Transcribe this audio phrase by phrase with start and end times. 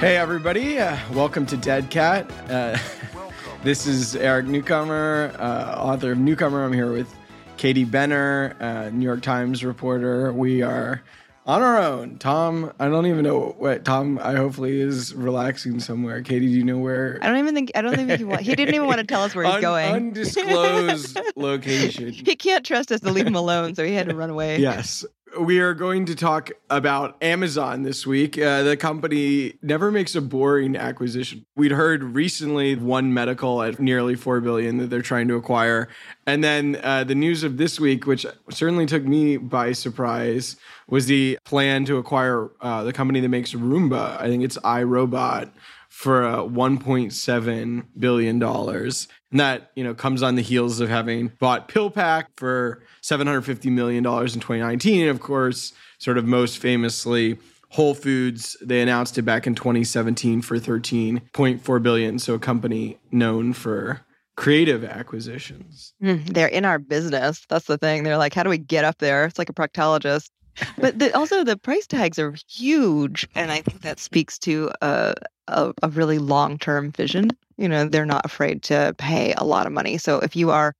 [0.00, 0.78] Hey, everybody.
[0.78, 2.30] Uh, welcome to Dead Cat.
[2.48, 2.78] Uh,
[3.62, 6.64] this is Eric Newcomer, uh, author of Newcomer.
[6.64, 7.14] I'm here with
[7.58, 10.32] Katie Benner, uh, New York Times reporter.
[10.32, 11.02] We are
[11.44, 12.16] on our own.
[12.16, 14.18] Tom, I don't even know what Tom.
[14.22, 16.22] I hopefully is relaxing somewhere.
[16.22, 17.18] Katie, do you know where?
[17.20, 17.72] I don't even think.
[17.74, 18.40] I don't think he want.
[18.40, 19.86] He didn't even want to tell us where he's Un- going.
[19.94, 22.10] Undisclosed location.
[22.12, 24.60] he can't trust us to leave him alone, so he had to run away.
[24.60, 25.04] Yes.
[25.38, 28.36] We are going to talk about Amazon this week.
[28.36, 31.46] Uh, the company never makes a boring acquisition.
[31.54, 35.88] We'd heard recently One Medical at nearly four billion that they're trying to acquire,
[36.26, 40.56] and then uh, the news of this week, which certainly took me by surprise,
[40.88, 44.20] was the plan to acquire uh, the company that makes Roomba.
[44.20, 45.52] I think it's iRobot
[45.88, 51.28] for uh, 1.7 billion dollars and that you know comes on the heels of having
[51.38, 57.38] bought PillPack for 750 million dollars in 2019 and of course sort of most famously
[57.70, 63.52] Whole Foods they announced it back in 2017 for 13.4 billion so a company known
[63.52, 64.00] for
[64.36, 67.44] creative acquisitions Mm, they're in our business.
[67.48, 68.02] That's the thing.
[68.04, 69.26] They're like, how do we get up there?
[69.26, 70.30] It's like a proctologist.
[70.78, 75.14] But the, also, the price tags are huge, and I think that speaks to a
[75.48, 77.30] a, a really long term vision.
[77.56, 79.98] You know, they're not afraid to pay a lot of money.
[79.98, 80.74] So if you are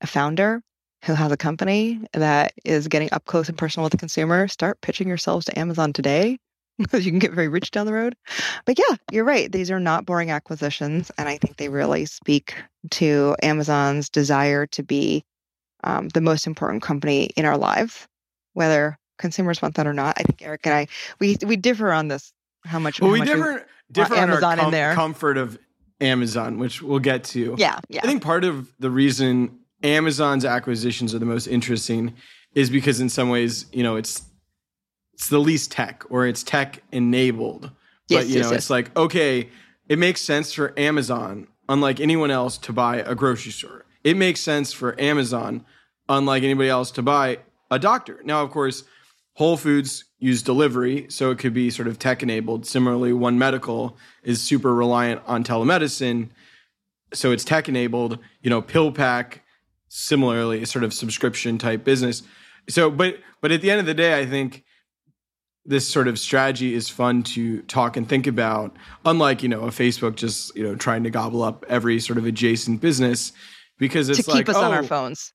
[0.00, 0.62] a founder
[1.04, 4.80] who has a company that is getting up close and personal with the consumer, start
[4.80, 6.38] pitching yourselves to Amazon today
[6.78, 8.14] because you can get very rich down the road.
[8.64, 9.50] But yeah, you're right.
[9.50, 11.10] These are not boring acquisitions.
[11.18, 12.54] And I think they really speak
[12.92, 15.24] to Amazon's desire to be
[15.84, 18.06] um, the most important company in our lives,
[18.52, 20.16] whether consumers want that or not.
[20.18, 20.86] I think Eric and I,
[21.18, 22.32] we, we differ on this.
[22.66, 23.00] How much?
[23.00, 24.94] well how we much differ differ on Amazon our in there.
[24.94, 25.58] comfort of
[26.00, 28.00] Amazon which we'll get to yeah, yeah.
[28.02, 32.14] I think part of the reason Amazon's acquisitions are the most interesting
[32.54, 34.22] is because in some ways, you know, it's
[35.14, 37.70] it's the least tech or it's tech enabled.
[38.08, 38.58] Yes, but you yes, know, yes.
[38.58, 39.48] it's like, okay,
[39.88, 43.84] it makes sense for Amazon, unlike anyone else, to buy a grocery store.
[44.02, 45.64] It makes sense for Amazon,
[46.08, 47.38] unlike anybody else, to buy
[47.70, 48.20] a doctor.
[48.24, 48.84] Now, of course,
[49.34, 52.66] Whole Foods use delivery, so it could be sort of tech enabled.
[52.66, 56.30] Similarly, One Medical is super reliant on telemedicine,
[57.12, 58.18] so it's tech enabled.
[58.42, 59.40] You know, PillPack,
[59.90, 62.22] similarly, sort of subscription type business.
[62.68, 64.64] So, but but at the end of the day, I think
[65.66, 68.74] this sort of strategy is fun to talk and think about.
[69.04, 72.24] Unlike you know a Facebook just you know trying to gobble up every sort of
[72.24, 73.32] adjacent business
[73.78, 75.34] because it's to keep like us on our oh, phones.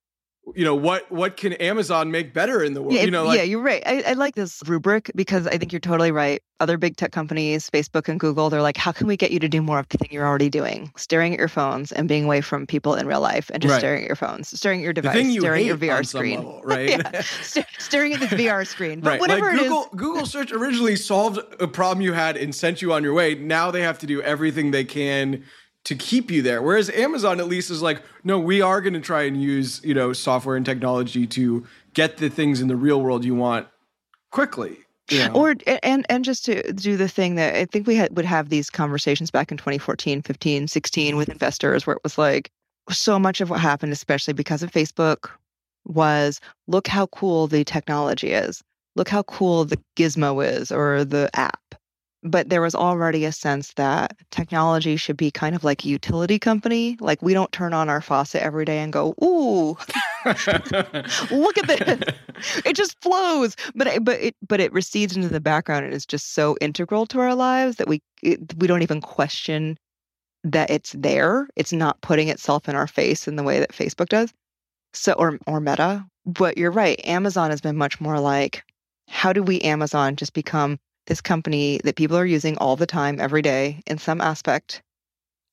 [0.54, 2.94] You know what what can Amazon make better in the world?
[2.94, 3.82] Yeah, you know, like yeah, you're right.
[3.86, 6.42] I, I like this rubric because I think you're totally right.
[6.60, 9.50] Other big tech companies, Facebook and Google, they're like, how can we get you to
[9.50, 10.92] do more of the thing you're already doing?
[10.96, 13.80] Staring at your phones and being away from people in real life and just Right.
[13.80, 16.38] staring at your phones, staring at your the device, you staring at your VR screen.
[16.38, 16.90] level, right?
[17.14, 19.00] yeah, st- staring at this VR screen.
[19.02, 19.20] But Right.
[19.20, 22.82] whatever like it is, Google, Google search originally solved a problem you had and sent
[22.82, 23.36] you on your way.
[23.36, 25.44] Now they have to do everything they can
[25.86, 26.62] to keep you there.
[26.62, 29.94] Whereas Amazon at least is like, no, we are going to try and use, you
[29.94, 33.68] know, software and technology to get the things in the real world you want
[34.32, 34.78] quickly.
[35.10, 35.34] you know?
[35.34, 38.50] or and and just to do the thing that I think we had, would have
[38.50, 42.50] these conversations back in 2014, 15, 16 with investors where it was like
[42.90, 45.30] so much of what happened especially because of Facebook
[45.86, 48.64] was look how cool the technology is.
[48.96, 51.76] Look how cool the gizmo is or the app.
[52.28, 56.40] But there was already a sense that technology should be kind of like a utility
[56.40, 56.98] company.
[57.00, 59.78] Like we don't turn on our faucet every day and go, "Ooh,
[60.26, 62.16] look at this."
[62.66, 66.06] it just flows but it, but it but it recedes into the background and is
[66.06, 69.78] just so integral to our lives that we it, we don't even question
[70.44, 74.10] that it's there it's not putting itself in our face in the way that facebook
[74.10, 74.34] does
[74.94, 78.64] so or or meta but you're right amazon has been much more like
[79.08, 83.20] how do we amazon just become this company that people are using all the time
[83.20, 84.82] every day in some aspect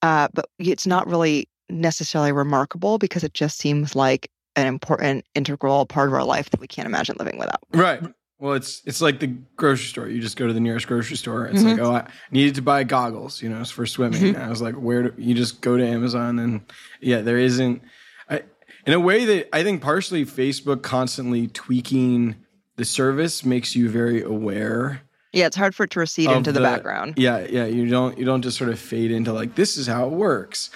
[0.01, 5.85] uh, but it's not really necessarily remarkable because it just seems like an important integral
[5.85, 7.61] part of our life that we can't imagine living without.
[7.71, 8.01] right.
[8.39, 10.07] Well, it's it's like the grocery store.
[10.09, 11.45] You just go to the nearest grocery store.
[11.45, 11.77] It's Mhm.
[11.77, 14.21] like, oh, I needed to buy goggles, you know, for swimming.
[14.21, 14.33] Mhm.
[14.35, 16.61] And I was like, where do you just go to Amazon and
[16.99, 17.81] yeah, there isn't.
[18.29, 18.41] I,
[18.85, 22.35] in a way that I think partially Facebook constantly tweaking
[22.75, 25.03] the service makes you very aware.
[25.33, 27.15] Yeah, it's hard for it to recede into the, background.
[27.17, 27.65] Yeah, yeah.
[27.65, 30.69] You don't you don't just sort of fade into like this is how it works.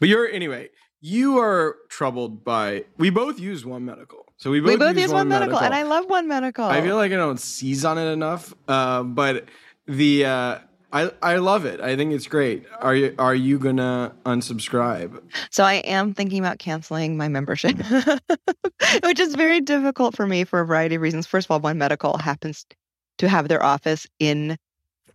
[0.00, 0.70] But you're anyway.
[1.00, 2.86] You are troubled by.
[2.96, 5.74] We both use One Medical, so we both, We both use use one medical, and
[5.74, 6.64] I love one medical.
[6.64, 9.44] I feel like I don't seize on it enough, uh, but
[9.86, 10.58] the uh,
[10.94, 11.80] I I love it.
[11.80, 12.64] I think it's great.
[12.80, 15.20] Are you are you gonna unsubscribe?
[15.50, 17.76] so I am thinking about canceling my membership,
[19.02, 21.26] which is very difficult for me for a variety of reasons.
[21.26, 22.64] First of all, one medical happens
[23.18, 24.56] to have their office in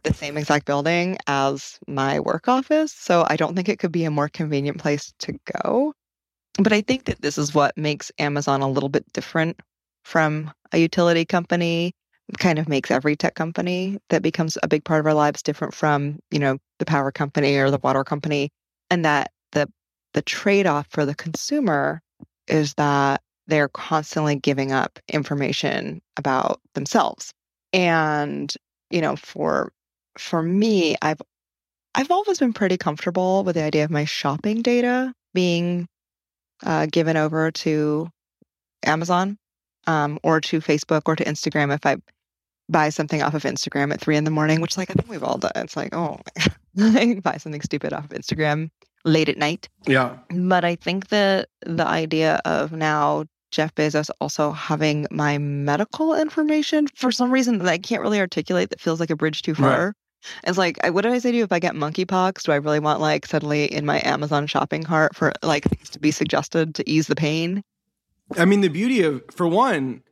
[0.03, 2.91] the same exact building as my work office.
[2.93, 5.93] So I don't think it could be a more convenient place to go.
[6.57, 9.59] But I think that this is what makes Amazon a little bit different
[10.03, 11.93] from a utility company.
[12.37, 15.73] Kind of makes every tech company that becomes a big part of our lives different
[15.73, 18.49] from, you know, the power company or the water company.
[18.91, 19.67] And that the
[20.13, 22.01] the trade-off for the consumer
[22.47, 27.33] is that they're constantly giving up information about themselves.
[27.73, 28.53] And,
[28.89, 29.71] you know, for
[30.17, 31.21] for me, I've
[31.95, 35.87] I've always been pretty comfortable with the idea of my shopping data being
[36.65, 38.09] uh, given over to
[38.85, 39.37] Amazon
[39.87, 41.97] um, or to Facebook or to Instagram if I
[42.69, 45.23] buy something off of Instagram at three in the morning, which like I think we've
[45.23, 45.51] all done.
[45.55, 46.19] It's like, oh,
[46.79, 48.69] I buy something stupid off of Instagram
[49.05, 49.67] late at night.
[49.87, 50.17] Yeah.
[50.29, 56.87] But I think that the idea of now Jeff Bezos also having my medical information
[56.95, 59.85] for some reason that I can't really articulate that feels like a bridge too far.
[59.87, 59.93] Right.
[60.43, 62.43] It's like, what do I say to you if I get monkeypox?
[62.43, 65.99] Do I really want like suddenly in my Amazon shopping cart for like things to
[65.99, 67.63] be suggested to ease the pain?
[68.37, 70.03] I mean, the beauty of, for one,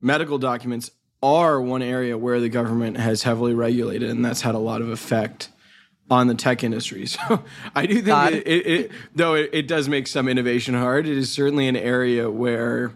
[0.00, 0.90] medical documents
[1.22, 4.88] are one area where the government has heavily regulated, and that's had a lot of
[4.88, 5.50] effect
[6.10, 7.06] on the tech industry.
[7.06, 7.44] So
[7.74, 11.06] I do think it, it, it, though it, it does make some innovation hard.
[11.06, 12.92] It is certainly an area where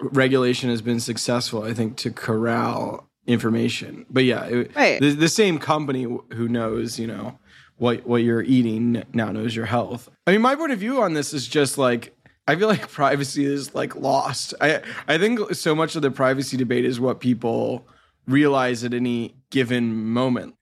[0.00, 1.62] regulation has been successful.
[1.62, 4.06] I think to corral information.
[4.10, 5.00] But yeah, right.
[5.00, 7.38] the, the same company who knows, you know,
[7.76, 10.08] what what you're eating now knows your health.
[10.26, 12.14] I mean, my point of view on this is just like
[12.48, 14.54] I feel like privacy is like lost.
[14.60, 17.86] I I think so much of the privacy debate is what people
[18.26, 20.55] realize at any given moment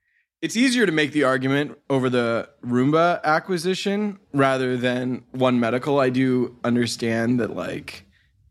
[0.44, 5.98] it's easier to make the argument over the Roomba acquisition rather than One Medical.
[5.98, 8.04] I do understand that like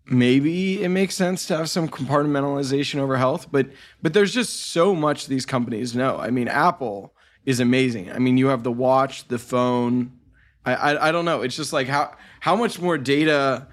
[0.07, 3.67] maybe it makes sense to have some compartmentalization over health, but
[4.01, 6.17] but there's just so much these companies know.
[6.17, 7.13] I mean, Apple
[7.45, 8.11] is amazing.
[8.11, 10.13] I mean, you have the watch, the phone.
[10.65, 11.43] I I, I don't know.
[11.43, 13.67] It's just like how how much more data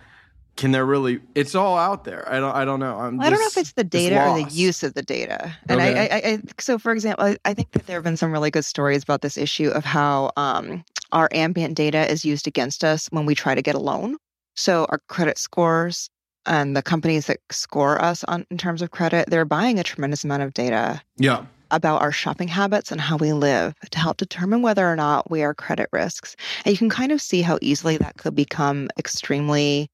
[0.61, 2.31] can there really it's all out there.
[2.31, 2.99] I don't i don't know.
[2.99, 5.57] I'm i don't know if it's the data or the use of the data.
[5.69, 6.11] And okay.
[6.11, 8.51] I, I, I so for example I, I, think that there have been some really
[8.51, 13.09] good stories about this issue of how um, our ambient data is used against us
[13.11, 14.19] when we try to get a loan.
[14.55, 16.11] So our credit scores
[16.45, 20.25] and the companies that score us on in terms of credit they're buying a tremendous
[20.25, 21.47] amount of data yeah.
[21.71, 25.43] about our shopping habits and how we live to help determine whether or not we
[25.43, 26.37] are credit risks.
[26.67, 29.91] And you can kind of see how easily that could become extremely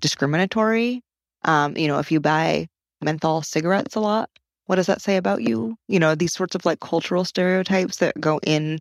[0.00, 1.02] discriminatory.
[1.44, 2.68] Um, you know, if you buy
[3.00, 4.30] menthol cigarettes a lot,
[4.66, 5.76] what does that say about you?
[5.88, 8.78] You know, these sorts of like cultural stereotypes that go in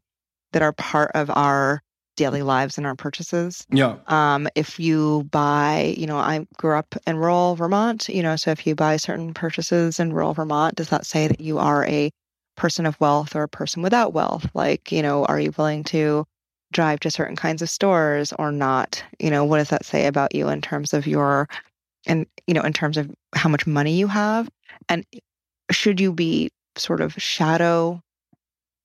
[0.52, 1.82] that are part of our
[2.18, 3.66] daily lives and our purchases.
[3.70, 3.98] Yeah.
[4.08, 8.52] Um, if you buy, you know, I grew up in rural Vermont, you know, so
[8.52, 12.12] if you buy certain purchases in rural Vermont, does that say that you are a
[12.56, 14.50] person of wealth or a person without wealth?
[14.54, 16.26] Like, you know, are you willing to
[16.72, 20.36] drive to certain kinds of stores or not you know what does that say about
[20.36, 21.48] you in terms of your
[22.08, 24.50] and you know in terms of how much money you have?
[24.90, 25.06] And
[25.72, 28.02] should you be sort of shadow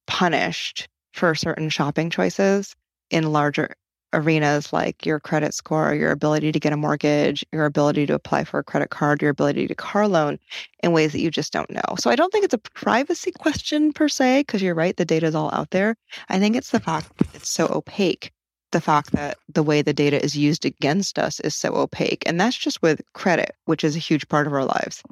[0.07, 2.75] punished for certain shopping choices
[3.11, 3.75] in larger
[4.13, 8.45] arenas like your credit score, your ability to get a mortgage, your ability to apply
[8.45, 10.39] for a credit card, your ability to car loan
[10.83, 11.83] in ways that you just don't know.
[11.99, 15.27] So I don't think it's a privacy question per se, because you're right, the data
[15.27, 15.97] is all out there.
[16.29, 18.31] I think it's the fact that it's so opaque.
[18.73, 22.23] The fact that the way the data is used against us is so opaque.
[22.25, 25.03] And that's just with credit, which is a huge part of our lives.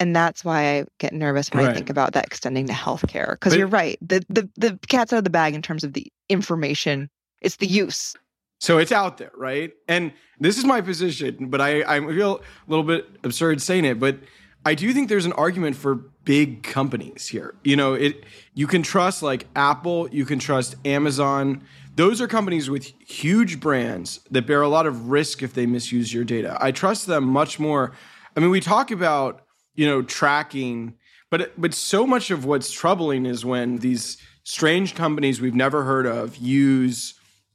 [0.00, 1.70] And that's why I get nervous when right.
[1.70, 3.32] I think about that extending to healthcare.
[3.32, 3.96] Because you're right.
[4.00, 7.08] The, the the cat's out of the bag in terms of the information.
[7.40, 8.16] It's the use
[8.58, 9.72] so it's out there, right?
[9.88, 14.00] And this is my position, but I, I feel a little bit absurd saying it,
[14.00, 14.18] but
[14.66, 15.94] I do think there's an argument for
[16.24, 17.54] big companies here.
[17.64, 21.62] You know, it you can trust like Apple, you can trust Amazon.
[21.96, 26.12] Those are companies with huge brands that bear a lot of risk if they misuse
[26.12, 26.56] your data.
[26.60, 27.92] I trust them much more.
[28.36, 29.42] I mean, we talk about,
[29.74, 30.94] you know, tracking,
[31.30, 36.06] but but so much of what's troubling is when these strange companies we've never heard
[36.06, 37.14] of use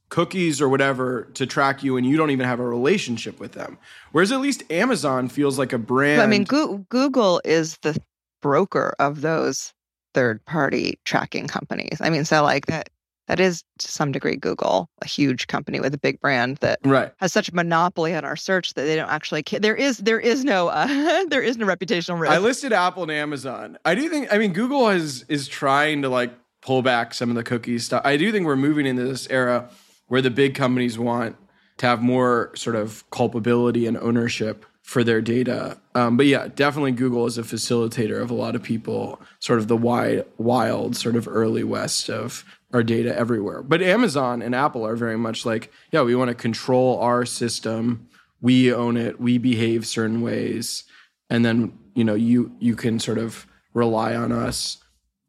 [0.10, 3.78] cookies or whatever to track you and you don't even have a relationship with them.
[4.12, 6.22] Whereas at least Amazon feels like a brand.
[6.22, 7.98] I mean, Go- Google is the
[8.42, 9.74] broker of those
[10.14, 12.00] third party tracking companies.
[12.02, 12.90] I mean, so like that
[13.28, 17.14] that is to some degree Google, a huge company with a big brand that right.
[17.18, 19.60] has such a monopoly on our search that they don't actually care.
[19.60, 22.34] There is there is no uh, there is no reputational risk.
[22.34, 23.78] I listed Apple and Amazon.
[23.86, 27.36] I do think I mean Google has is trying to like pull back some of
[27.36, 28.02] the cookies stuff.
[28.04, 29.70] I do think we're moving into this era
[30.10, 31.38] where the big companies want
[31.78, 35.80] to have more sort of culpability and ownership for their data.
[35.96, 39.68] Um, but yeah, definitely Google is a facilitator of a lot of people, sort of
[39.68, 43.62] the wide, wild, sort of early west of our data everywhere.
[43.62, 48.10] But Amazon and Apple are very much like, yeah, we want to control our system.
[48.42, 49.22] We own it.
[49.22, 50.86] We behave certain ways,
[51.30, 54.78] and then you know you you can sort of rely on us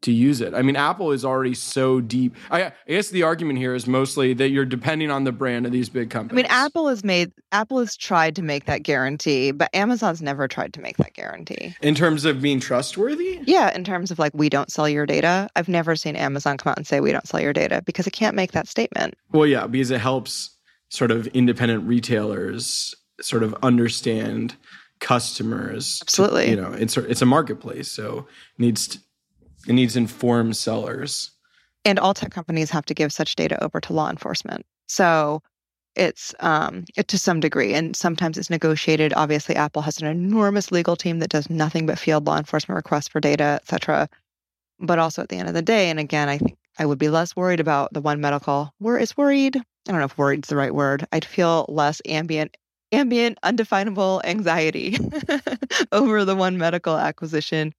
[0.01, 0.53] to use it.
[0.53, 2.35] I mean, Apple is already so deep.
[2.49, 5.71] I, I, guess the argument here is mostly that you're depending on the brand of
[5.71, 6.43] these big companies.
[6.43, 10.47] I mean, Apple has made Apple has tried to make that guarantee, but Amazon's never
[10.47, 11.75] tried to make that guarantee.
[11.81, 13.39] In terms of being trustworthy?
[13.45, 15.49] Yeah, in terms of like we don't sell your data.
[15.55, 18.11] I've never seen Amazon come out and say we don't sell your data because it
[18.11, 19.15] can't make that statement.
[19.31, 20.57] Well, yeah, because it helps
[20.89, 24.55] sort of independent retailers sort of understand
[24.99, 25.99] customers.
[26.01, 26.45] Absolutely.
[26.45, 28.27] To, you know, it's it's a marketplace, so
[28.57, 28.99] needs to,
[29.67, 31.31] it needs informed sellers.
[31.83, 34.65] And all tech companies have to give such data over to law enforcement.
[34.87, 35.41] So
[35.95, 39.13] it's um, it, to some degree, and sometimes it's negotiated.
[39.15, 43.07] Obviously, Apple has an enormous legal team that does nothing but field law enforcement requests
[43.07, 44.09] for data, et cetera.
[44.79, 47.09] But also at the end of the day, and again, I think I would be
[47.09, 48.73] less worried about the one medical.
[48.79, 49.57] Where is worried?
[49.57, 51.05] I don't know if worried is the right word.
[51.11, 52.55] I'd feel less ambient,
[52.91, 54.97] ambient, undefinable anxiety
[55.91, 57.73] over the one medical acquisition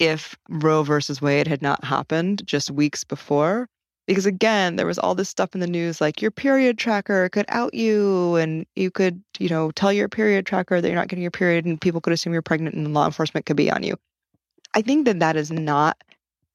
[0.00, 3.68] if Roe versus Wade had not happened just weeks before.
[4.06, 7.44] Because again, there was all this stuff in the news like your period tracker could
[7.48, 11.22] out you, and you could, you know, tell your period tracker that you're not getting
[11.22, 13.94] your period, and people could assume you're pregnant, and law enforcement could be on you.
[14.74, 15.96] I think that that is not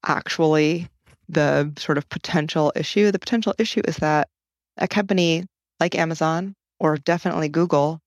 [0.04, 0.88] actually
[1.28, 3.10] the sort of potential issue.
[3.10, 4.28] The potential issue is that
[4.76, 5.44] a company
[5.80, 8.00] like Amazon or definitely Google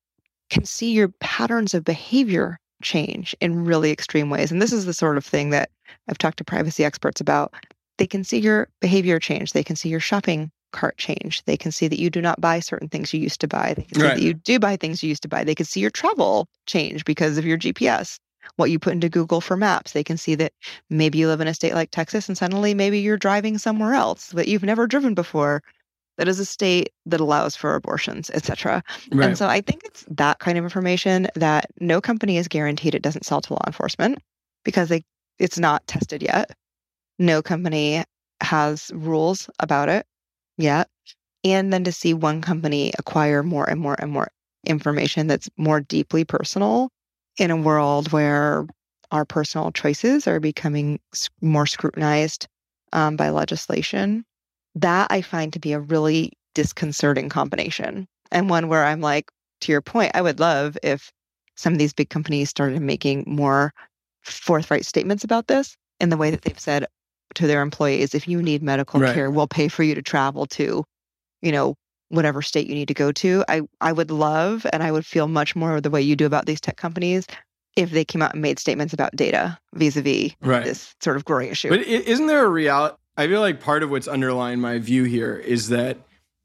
[0.49, 4.51] can see your patterns of behavior change in really extreme ways.
[4.51, 5.69] And this is the sort of thing that
[6.07, 7.53] I've talked to privacy experts about.
[7.97, 11.43] They can see your behavior change, they can see your shopping cart change.
[11.45, 13.73] They can see that you do not buy certain things you used to buy.
[13.73, 14.15] They can see right.
[14.15, 15.43] that you do buy things you used to buy.
[15.43, 18.19] They can see your travel change because of your GPS,
[18.57, 19.93] what you put into Google for maps.
[19.93, 20.53] They can see that
[20.89, 24.27] maybe you live in a state like Texas and suddenly maybe you're driving somewhere else
[24.27, 25.63] that you've never driven before
[26.19, 28.83] that is a state that allows for abortions, etc.
[29.09, 29.29] Right.
[29.29, 33.01] And so I think it's that kind of information that no company is guaranteed it
[33.01, 34.19] doesn't sell to law enforcement
[34.65, 35.01] because they
[35.39, 36.51] it's not tested yet.
[37.19, 38.03] No company
[38.41, 40.05] has rules about it
[40.57, 40.89] yet.
[41.45, 44.27] And then to see one company acquire more and more and more
[44.65, 46.89] information that's more deeply personal
[47.37, 48.67] in a world where
[49.11, 50.99] our personal choices are becoming
[51.41, 52.45] more scrutinized
[52.91, 54.25] um, by legislation
[54.75, 59.29] that I find to be a really disconcerting combination and one where I'm like,
[59.61, 61.11] to your point, I would love if
[61.55, 63.73] some of these big companies started making more
[64.23, 66.85] forthright statements about this in the way that they've said
[67.35, 69.13] to their employees, if you need medical right.
[69.13, 70.83] care, we'll pay for you to travel to,
[71.41, 71.75] you know,
[72.09, 73.43] whatever state you need to go to.
[73.47, 76.45] I, I would love and I would feel much more the way you do about
[76.45, 77.27] these tech companies
[77.75, 80.63] if they came out and made statements about data vis-a-vis right.
[80.63, 81.69] this sort of growing issue.
[81.69, 82.95] But isn't there a reality?
[83.19, 85.97] I feel like part of what's underlying my view here is that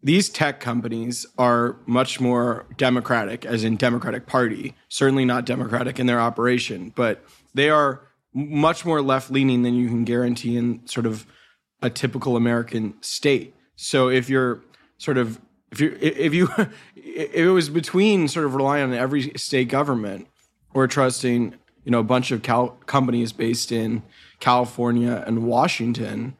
[0.02, 6.06] these tech companies are much more democratic, as in Democratic Party, certainly not democratic in
[6.06, 8.00] their operation, but they are
[8.34, 11.26] much more left leaning than you can guarantee in sort of
[11.80, 13.54] a typical American state.
[13.76, 14.60] So if you're
[14.98, 15.40] sort of
[15.70, 16.48] if you if you
[16.96, 20.26] if it was between sort of relying on every state government
[20.74, 21.54] or trusting
[21.84, 24.02] you know a bunch of cal- companies based in
[24.40, 26.36] California and Washington,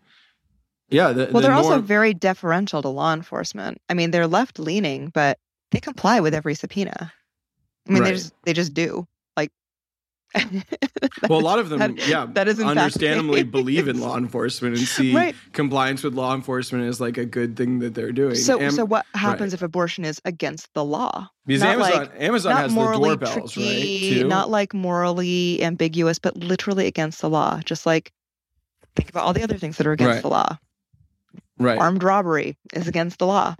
[0.89, 1.13] yeah.
[1.13, 1.73] The, well, the they're more...
[1.73, 3.79] also very deferential to law enforcement.
[3.89, 5.39] I mean, they're left leaning, but
[5.71, 7.13] they comply with every subpoena.
[7.89, 8.09] I mean, right.
[8.09, 9.07] they just they just do.
[9.37, 9.51] Like,
[11.29, 14.87] well, a lot of them, that, yeah, that is understandably believe in law enforcement and
[14.89, 15.35] see right.
[15.53, 18.35] compliance with law enforcement as like a good thing that they're doing.
[18.35, 19.59] So, Am- so what happens right.
[19.59, 21.29] if abortion is against the law?
[21.47, 24.21] Because not Amazon, like, Amazon has the doorbells, tricky, right?
[24.21, 24.29] Too?
[24.29, 27.61] Not like morally ambiguous, but literally against the law.
[27.65, 28.13] Just like
[28.97, 30.59] think about all the other things that are against the law.
[31.59, 31.79] Right.
[31.79, 33.57] Armed robbery is against the law.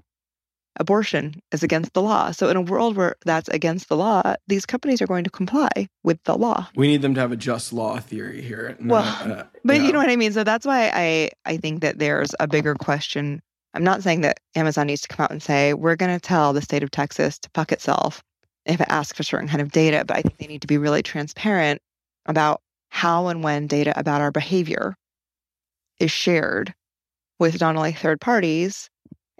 [0.77, 2.33] Abortion is against the law.
[2.33, 5.71] So, in a world where that's against the law, these companies are going to comply
[6.03, 6.69] with the law.
[6.75, 8.77] We need them to have a just law theory here.
[8.81, 10.33] Not, well, uh, but you know what I mean.
[10.33, 13.41] So that's why I I think that there's a bigger question.
[13.73, 16.53] I'm not saying that Amazon needs to come out and say we're going to tell
[16.53, 18.23] the state of Texas to puck itself
[18.67, 20.79] if it asks for certain kind of data, but I think they need to be
[20.79, 21.81] really transparent
[22.27, 24.97] about how and when data about our behavior
[25.99, 26.75] is shared
[27.39, 28.89] with not only third parties,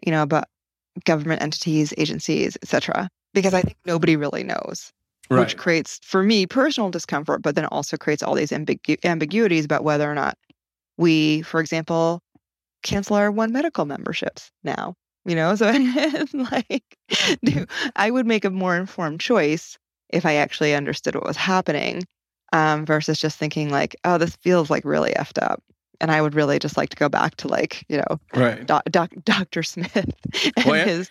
[0.05, 0.49] you know, but
[1.05, 3.09] government entities, agencies, etc.
[3.33, 4.93] Because I think nobody really knows,
[5.31, 5.41] right.
[5.41, 9.85] which creates for me personal discomfort, but then also creates all these ambigu- ambiguities about
[9.85, 10.37] whether or not
[10.97, 12.21] we, for example,
[12.83, 14.95] cancel our one medical memberships now.
[15.25, 15.73] You know, so
[16.35, 16.85] like,
[17.97, 19.79] I would make a more informed choice
[20.11, 22.05] if I actually understood what was happening
[22.53, 25.63] um, versus just thinking like, oh, this feels like really effed up.
[26.01, 28.67] And I would really just like to go back to like, you know, right.
[28.67, 29.63] doc, doc, Dr.
[29.63, 30.85] Smith oh, and well, yeah.
[30.85, 31.11] his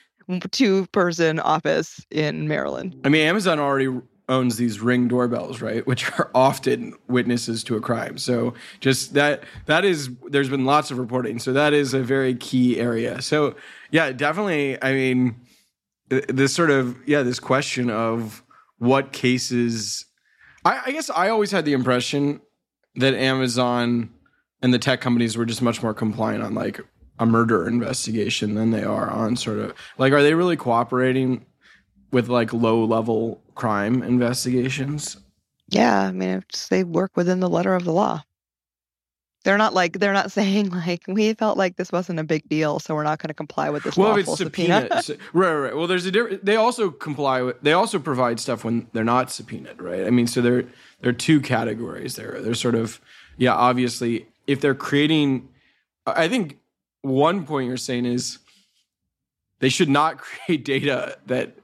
[0.52, 3.00] two person office in Maryland.
[3.04, 3.90] I mean, Amazon already
[4.30, 5.86] owns these ring doorbells, right?
[5.88, 8.18] Which are often witnesses to a crime.
[8.18, 11.40] So just that that is there's been lots of reporting.
[11.40, 13.22] So that is a very key area.
[13.22, 13.56] So
[13.92, 14.82] yeah, definitely.
[14.82, 15.36] I mean,
[16.10, 18.44] this sort of yeah, this question of
[18.78, 20.06] what cases.
[20.66, 22.40] I, I guess I always had the impression
[22.96, 24.12] that Amazon
[24.63, 26.82] and the tech companies were just much more compliant on like
[27.20, 31.46] a murder investigation than they are on sort of like are they really cooperating
[32.13, 35.17] with like low level crime investigations.
[35.70, 38.24] Yeah, I mean, they work within the letter of the law.
[39.43, 42.79] They're not like they're not saying like we felt like this wasn't a big deal,
[42.79, 45.01] so we're not going to comply with this well, lawful subpoena.
[45.01, 45.20] subpoena.
[45.34, 45.75] right, right.
[45.75, 46.46] Well, there's a different.
[46.46, 47.60] They also comply with.
[47.62, 50.05] They also provide stuff when they're not subpoenaed, right?
[50.05, 50.63] I mean, so there
[51.01, 52.39] there are two categories there.
[52.41, 53.01] They're sort of
[53.38, 53.53] yeah.
[53.53, 55.50] Obviously, if they're creating,
[56.06, 56.60] I think
[57.02, 58.40] one point you're saying is
[59.60, 61.56] they should not create data that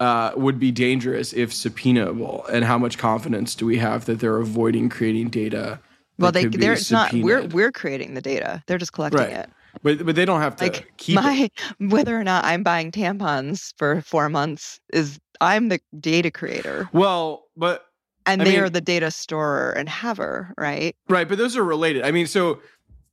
[0.00, 4.38] uh, would be dangerous if subpoenaable, and how much confidence do we have that they're
[4.38, 5.80] avoiding creating data?
[6.18, 9.30] Well, they they're it's not we're we're creating the data; they're just collecting right.
[9.30, 9.50] it.
[9.82, 11.52] But but they don't have to like keep my it.
[11.90, 16.88] whether or not I'm buying tampons for four months is I'm the data creator.
[16.92, 17.87] Well, but
[18.32, 20.94] and I they mean, are the data storer and haver, right?
[21.08, 22.02] Right, but those are related.
[22.04, 22.60] I mean, so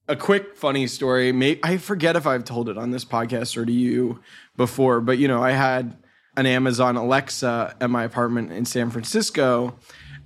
[0.07, 1.31] a quick funny story.
[1.31, 4.19] May I forget if I've told it on this podcast or to you
[4.55, 5.97] before, but you know, I had
[6.37, 9.75] an Amazon Alexa at my apartment in San Francisco.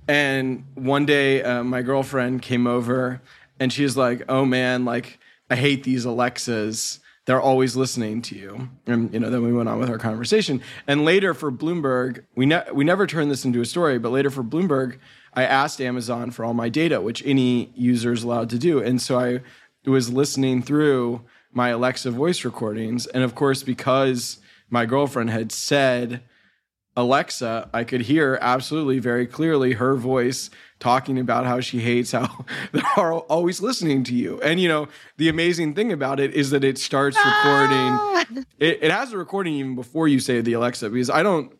[0.08, 3.22] And one day, uh, my girlfriend came over
[3.58, 5.18] and she's like, Oh man, like,
[5.48, 6.99] I hate these Alexas.
[7.26, 8.70] They're always listening to you.
[8.86, 10.62] And, you know, then we went on with our conversation.
[10.86, 14.30] And later for Bloomberg, we, ne- we never turned this into a story, but later
[14.30, 14.98] for Bloomberg,
[15.34, 18.82] I asked Amazon for all my data, which any user is allowed to do.
[18.82, 19.40] And so I
[19.88, 23.06] was listening through my Alexa voice recordings.
[23.06, 26.22] And of course, because my girlfriend had said
[26.96, 32.44] Alexa, I could hear absolutely very clearly her voice talking about how she hates how
[32.72, 34.40] they're always listening to you.
[34.42, 37.98] And you know, the amazing thing about it is that it starts recording.
[38.60, 41.52] It, it has a recording even before you say the Alexa because I don't.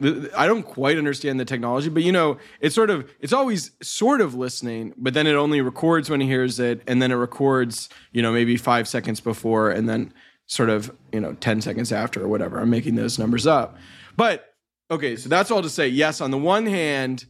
[0.00, 4.20] I don't quite understand the technology, but you know, it's sort of it's always sort
[4.20, 7.88] of listening, but then it only records when it hears it, and then it records,
[8.12, 10.14] you know, maybe five seconds before, and then
[10.46, 12.58] sort of, you know, 10 seconds after or whatever.
[12.58, 13.76] I'm making those numbers up.
[14.16, 14.54] But
[14.90, 17.26] okay, so that's all to say, yes, on the one hand,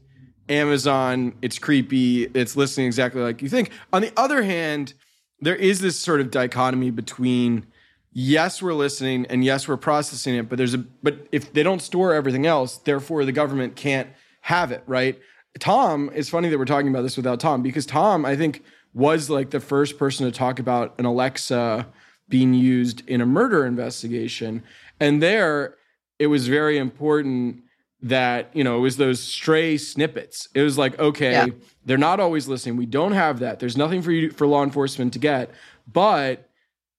[0.49, 3.71] Amazon, it's creepy, it's listening exactly like you think.
[3.93, 4.95] On the other hand,
[5.41, 7.67] there is this sort of dichotomy between
[8.13, 11.81] yes, we're listening and yes, we're processing it, but there's a but if they don't
[11.81, 14.09] store everything else, therefore the government can't
[14.43, 15.19] have it, right?
[15.59, 18.63] Tom, it's funny that we're talking about this without Tom because Tom, I think,
[18.95, 21.87] was like the first person to talk about an Alexa
[22.29, 24.63] being used in a murder investigation.
[25.01, 25.77] And there,
[26.19, 27.63] it was very important
[28.01, 30.49] that, you know, it was those stray snippets.
[30.55, 31.47] It was like, okay, yeah.
[31.85, 32.77] they're not always listening.
[32.77, 33.59] We don't have that.
[33.59, 35.51] There's nothing for you for law enforcement to get.
[35.91, 36.49] But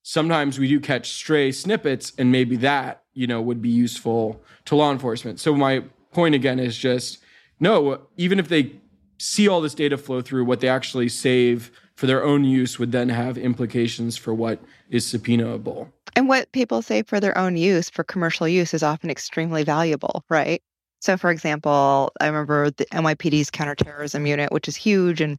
[0.04, 4.76] sometimes we do catch stray snippets, and maybe that, you know, would be useful to
[4.76, 5.40] law enforcement.
[5.40, 7.20] So my point again is just
[7.60, 8.74] no, even if they
[9.18, 12.94] see all this data flow through, what they actually save for their own use would
[12.94, 15.92] then have implications for what is subpoenaable.
[16.16, 20.24] And what people say for their own use, for commercial use, is often extremely valuable,
[20.30, 20.64] right?
[21.00, 25.38] So, for example, I remember the NYPD's counterterrorism unit, which is huge and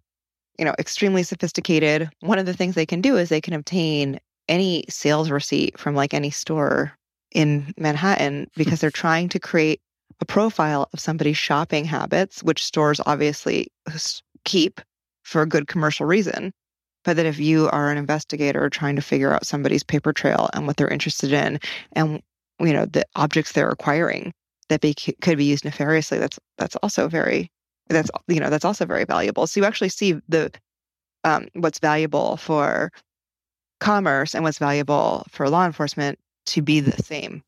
[0.58, 2.08] you know extremely sophisticated.
[2.20, 5.94] One of the things they can do is they can obtain any sales receipt from
[5.94, 6.92] like any store
[7.32, 8.48] in Manhattan hmm.
[8.56, 9.80] because they're trying to create
[10.20, 13.98] a profile of somebody's shopping habits, which stores obviously uh,
[14.44, 14.80] keep
[15.22, 16.52] for a good commercial reason.
[17.04, 20.66] But that if you are an investigator trying to figure out somebody's paper trail and
[20.66, 21.58] what they're interested in
[21.92, 22.22] and
[22.60, 24.34] you know the objects they're acquiring
[24.70, 27.50] that be, could be used nefariously that's that's also very
[27.88, 30.50] that's you know that's also very valuable so you actually see the
[31.24, 32.90] um, what's valuable for
[33.80, 37.42] commerce and what's valuable for law enforcement to be the same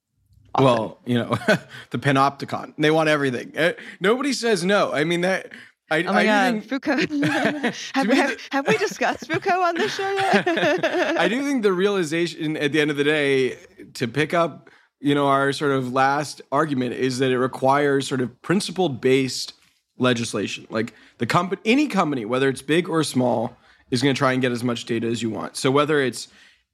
[0.54, 0.64] Often.
[0.66, 1.30] Well, you know,
[1.90, 2.74] the panopticon.
[2.76, 3.52] They want everything.
[3.54, 4.92] Eh, nobody says no.
[4.92, 5.50] I mean that
[5.92, 6.96] I, oh my I God, think, Foucault.
[7.94, 11.18] have, we, have, have, we discussed Foucault on this show yet?
[11.18, 13.58] I do think the realization at the end of the day
[13.94, 14.70] to pick up,
[15.02, 19.54] you know, our sort of last argument is that it requires sort of principled based
[19.98, 20.66] legislation.
[20.70, 23.56] Like the company, any company, whether it's big or small,
[23.90, 25.56] is going to try and get as much data as you want.
[25.56, 26.28] So whether it's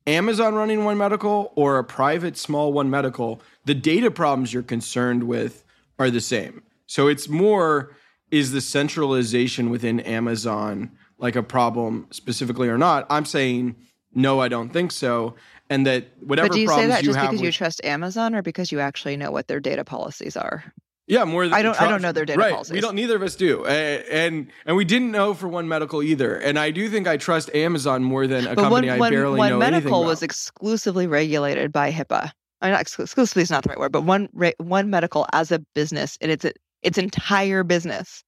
[0.07, 5.25] Amazon running One Medical or a private small One Medical, the data problems you're concerned
[5.25, 5.65] with
[5.99, 7.97] are the same So it's more
[8.31, 13.07] is the centralization within Amazon like a problem specifically or not?
[13.09, 13.75] I'm saying
[14.15, 15.35] no, I don't think so.
[15.71, 17.53] And that whatever but do you problems say that you just have because with, you
[17.53, 20.73] trust Amazon or because you actually know what their data policies are?
[21.07, 21.45] Yeah, more.
[21.47, 22.53] Than I don't- I don't know their data right.
[22.53, 22.73] policies.
[22.73, 22.95] We don't.
[22.95, 26.37] Neither of us do, and and we didn't know for One Medical either.
[26.37, 29.11] And I do think I trust Amazon more than a but one, company I one,
[29.11, 32.31] barely one know anything medical was exclusively regulated by HIPAA.
[32.61, 34.29] I mean, not exclusively is not the right word, but one
[34.59, 36.45] one medical as a business and its
[36.83, 38.23] its entire business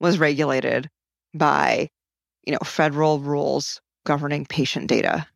[0.00, 0.90] was regulated
[1.34, 1.88] by
[2.44, 5.26] you know federal rules governing patient data.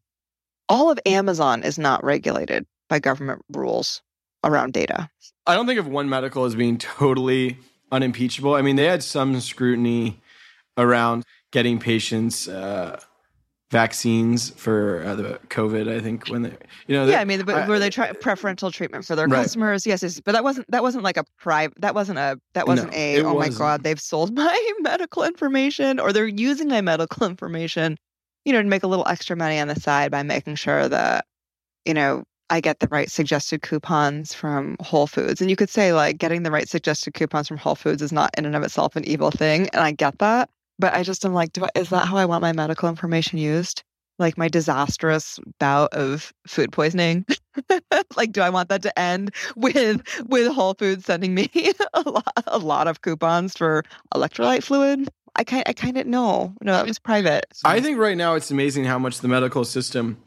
[0.69, 4.03] All of Amazon is not regulated by government rules
[4.45, 5.11] around data.
[5.47, 7.59] I don't think of One Medical as being totally
[7.91, 8.55] unimpeachable.
[8.55, 10.21] I mean, they had some scrutiny
[10.79, 12.99] around getting patients uh,
[13.71, 15.91] vaccines for uh, the COVID.
[15.91, 16.53] I think when they,
[16.87, 19.43] you know, yeah, I mean, but were they try preferential treatment for their Right.
[19.43, 19.87] customers?
[19.87, 21.81] Yes, yes, but that wasn't that wasn't like a private.
[21.81, 23.21] That wasn't a that wasn't No, a.
[23.23, 23.59] Oh my wasn't.
[23.59, 27.97] god, they've sold my medical information, or they're using my medical information,
[28.45, 31.27] you know, to make a little extra money on the side by making sure that,
[31.85, 35.41] you know, I get the right suggested coupons from Whole Foods.
[35.41, 38.31] And you could say like getting the right suggested coupons from Whole Foods is not
[38.37, 40.51] in and of itself an evil thing, and I get that.
[40.79, 43.39] But I just am like, do I, is that how I want my medical information
[43.39, 43.83] used?
[44.19, 47.25] Like my disastrous bout of food poisoning.
[48.17, 51.49] like, do I want that to end with with Whole Foods sending me
[51.95, 53.83] a lot, a lot of coupons for
[54.15, 55.09] electrolyte fluid?
[55.35, 57.47] I kind I kind of no, no, that was private.
[57.65, 60.19] I think right now it's amazing how much the medical system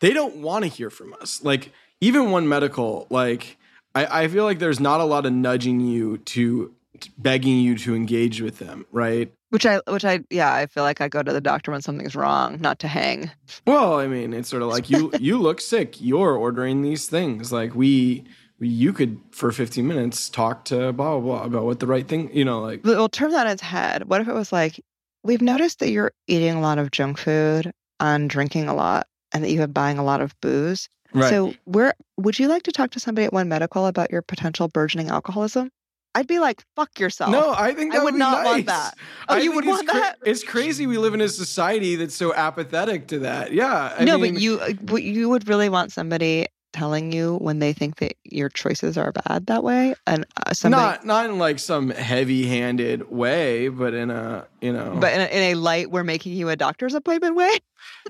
[0.00, 1.42] they don't want to hear from us.
[1.42, 3.58] Like even one medical, like
[3.94, 6.74] I, I feel like there's not a lot of nudging you to
[7.16, 9.32] begging you to engage with them, right?
[9.50, 12.16] which I which I yeah, I feel like I go to the doctor when something's
[12.16, 13.30] wrong, not to hang.
[13.66, 16.00] Well, I mean, it's sort of like you you look sick.
[16.00, 17.52] You're ordering these things.
[17.52, 18.24] Like we
[18.60, 22.30] you could for 15 minutes talk to blah blah blah about what the right thing.
[22.34, 24.08] You know, like We'll turn that on its head.
[24.08, 24.80] What if it was like,
[25.24, 29.44] we've noticed that you're eating a lot of junk food and drinking a lot, and
[29.44, 30.88] that you have buying a lot of booze.
[31.12, 31.30] right.
[31.30, 34.68] So, where would you like to talk to somebody at One Medical about your potential
[34.68, 35.70] burgeoning alcoholism?
[36.14, 37.30] I'd be like, fuck yourself.
[37.30, 38.94] no, I think I would be not want that.
[39.28, 40.16] Oh, I you would want that?
[40.24, 43.52] It's crazy we live in a society that's so apathetic to that.
[43.52, 43.94] Yeah.
[43.96, 47.58] I no, mean, but you uh, but you would really want somebody telling you when
[47.58, 51.38] they think that your choices are bad that way, and uh, somebody, not not in
[51.38, 55.90] like some heavy-handed way, but in a you know, but in a, in a light,
[55.90, 57.50] we're making you a doctor's appointment way.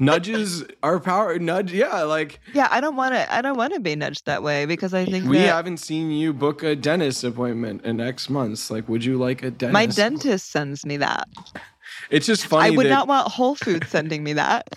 [0.01, 1.39] nudges are power.
[1.39, 2.03] Nudge, yeah.
[2.03, 3.33] Like Yeah, I don't want to.
[3.33, 6.11] I don't want to be nudged that way because I think we that haven't seen
[6.11, 8.71] you book a dentist appointment in X months.
[8.71, 9.73] Like, would you like a dentist?
[9.73, 11.29] my dentist sends me that.
[12.11, 12.67] It's just funny.
[12.67, 14.69] I would that, not want Whole Foods sending me that.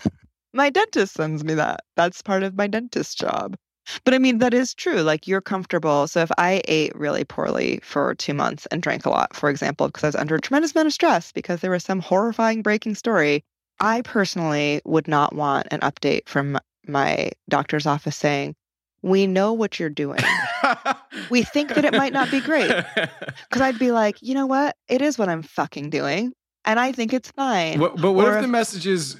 [0.52, 1.80] My dentist sends me that.
[1.96, 3.56] That's part of my dentist job.
[4.04, 5.02] But I mean, that is true.
[5.02, 6.06] Like, you're comfortable.
[6.08, 9.86] So, if I ate really poorly for two months and drank a lot, for example,
[9.88, 12.94] because I was under a tremendous amount of stress because there was some horrifying breaking
[12.94, 13.44] story,
[13.80, 18.54] I personally would not want an update from my doctor's office saying,
[19.02, 20.20] We know what you're doing.
[21.30, 22.70] We think that it might not be great.
[23.48, 24.76] Because I'd be like, you know what?
[24.88, 26.32] It is what I'm fucking doing.
[26.64, 27.78] And I think it's fine.
[27.80, 29.16] What- but what if if- the message is,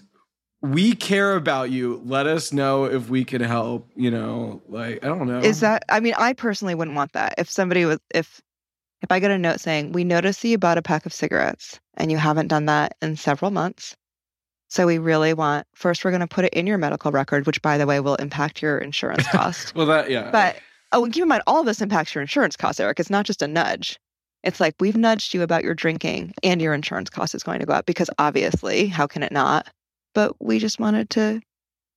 [0.64, 2.00] we care about you.
[2.06, 3.86] Let us know if we can help.
[3.96, 5.40] You know, like I don't know.
[5.40, 7.34] Is that I mean, I personally wouldn't want that.
[7.36, 8.40] If somebody was if
[9.02, 11.78] if I get a note saying, We noticed that you bought a pack of cigarettes
[11.98, 13.94] and you haven't done that in several months.
[14.68, 17.76] So we really want first we're gonna put it in your medical record, which by
[17.76, 19.74] the way will impact your insurance cost.
[19.74, 20.30] Well, that yeah.
[20.30, 20.56] but
[20.92, 22.98] oh and keep in mind all of this impacts your insurance costs, Eric.
[22.98, 24.00] It's not just a nudge.
[24.42, 27.66] It's like we've nudged you about your drinking and your insurance cost is going to
[27.66, 29.68] go up because obviously, how can it not?
[30.14, 31.40] But we just wanted to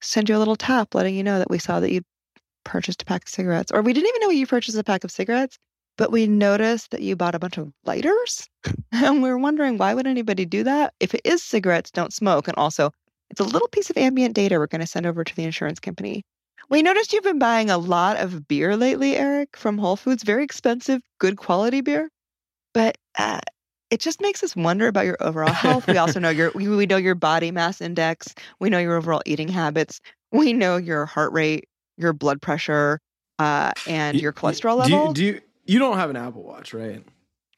[0.01, 2.01] send you a little tap letting you know that we saw that you
[2.63, 3.71] purchased a pack of cigarettes.
[3.71, 5.57] Or we didn't even know you purchased a pack of cigarettes,
[5.97, 8.47] but we noticed that you bought a bunch of lighters.
[8.91, 10.93] and we are wondering why would anybody do that?
[10.99, 12.47] If it is cigarettes, don't smoke.
[12.47, 12.91] And also,
[13.29, 15.79] it's a little piece of ambient data we're going to send over to the insurance
[15.79, 16.23] company.
[16.69, 20.23] We noticed you've been buying a lot of beer lately, Eric, from Whole Foods.
[20.23, 22.09] Very expensive, good quality beer.
[22.73, 23.39] But uh,
[23.89, 25.87] it just makes us wonder about your overall health.
[25.87, 28.33] We also know your we, we know your body mass index.
[28.59, 30.01] We know your overall eating habits.
[30.31, 32.99] We know your heart rate, your blood pressure,
[33.39, 35.13] uh, and your cholesterol do you- level.
[35.13, 37.03] Do you, you don't have an Apple Watch, right?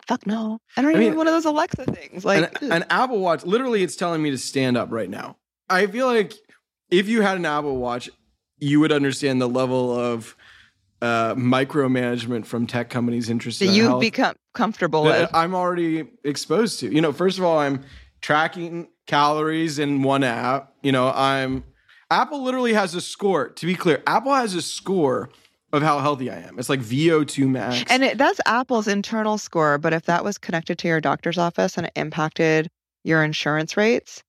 [0.08, 0.60] Fuck no.
[0.76, 2.26] I don't I even mean- have one of those Alexa things.
[2.26, 5.38] Like an, an Apple Watch, literally, it's telling me to stand up right now.
[5.70, 6.34] I feel like
[6.90, 8.10] if you had an Apple Watch,
[8.58, 10.36] you would understand the level of
[11.02, 15.30] uh, micromanagement from tech companies interested that in you health become comfortable with.
[15.34, 16.94] I'm already exposed to.
[16.94, 17.84] You know, first of all, I'm
[18.22, 20.74] tracking calories in one app.
[20.84, 21.64] You know, I'm
[22.12, 23.50] Apple literally has a score.
[23.50, 25.30] To be clear, Apple has a score
[25.72, 26.58] of how healthy I am.
[26.58, 27.84] It's like VO2 max.
[27.90, 29.78] And it, that's Apple's internal score.
[29.78, 32.70] But if that was connected to your doctor's office and it impacted
[33.04, 34.24] your insurance rates,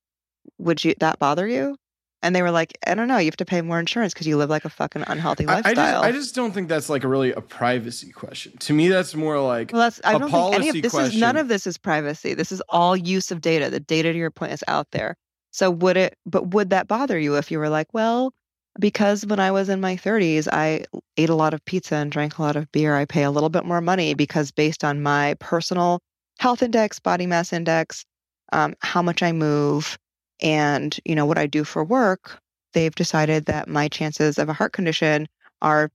[0.59, 1.75] would you that bother you?
[2.23, 4.37] And they were like, I don't know, you have to pay more insurance because you
[4.37, 5.75] live like a fucking unhealthy I, I lifestyle.
[5.75, 8.57] just, I just don't think that's like a really a privacy question.
[8.57, 11.19] To me, that's more like well, that's I a don't think any of this is
[11.19, 12.33] none of this is privacy.
[12.33, 13.69] This is all use of data.
[13.69, 15.15] The data to your point is out there.
[15.51, 18.33] So would it but would that bother you if you were like, well,
[18.79, 20.85] because when I was in my 30s, I
[21.17, 23.49] ate a lot of pizza and drank a lot of beer, I pay a little
[23.49, 25.99] bit more money because based on my personal
[26.39, 28.05] health index, body mass index,
[28.53, 29.97] um, how much I move,
[30.41, 32.39] and you know what I do for work,
[32.73, 35.27] they've decided that my chances of a heart condition
[35.61, 35.91] are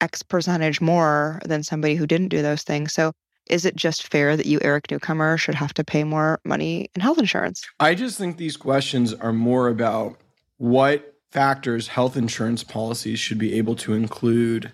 [0.00, 2.92] X percentage more than somebody who didn't do those things.
[2.92, 3.12] So
[3.48, 7.00] is it just fair that you, Eric Newcomer, should have to pay more money in
[7.00, 7.66] health insurance?
[7.80, 10.18] I just think these questions are more about
[10.58, 14.72] what factors health insurance policies should be able to include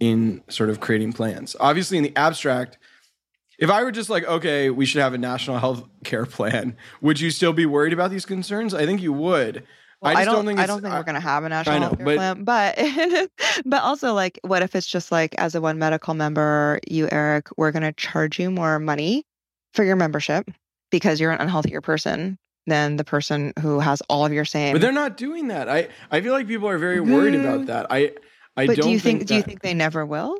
[0.00, 1.56] in sort of creating plans.
[1.60, 2.78] Obviously, in the abstract,
[3.58, 7.20] if I were just like, okay, we should have a national health care plan, would
[7.20, 8.74] you still be worried about these concerns?
[8.74, 9.64] I think you would.
[10.02, 11.48] Well, I I, just don't, think I don't think I- we're going to have a
[11.48, 13.30] national know, health care but- plan, but
[13.64, 17.48] but also like, what if it's just like, as a one medical member, you Eric,
[17.56, 19.24] we're going to charge you more money
[19.72, 20.50] for your membership
[20.90, 24.72] because you're an unhealthier person than the person who has all of your same.
[24.74, 25.68] But they're not doing that.
[25.68, 27.66] I, I feel like people are very worried about Mm.
[27.66, 27.86] that.
[27.90, 28.12] I
[28.56, 30.38] I but don't do you think, do you think they never will,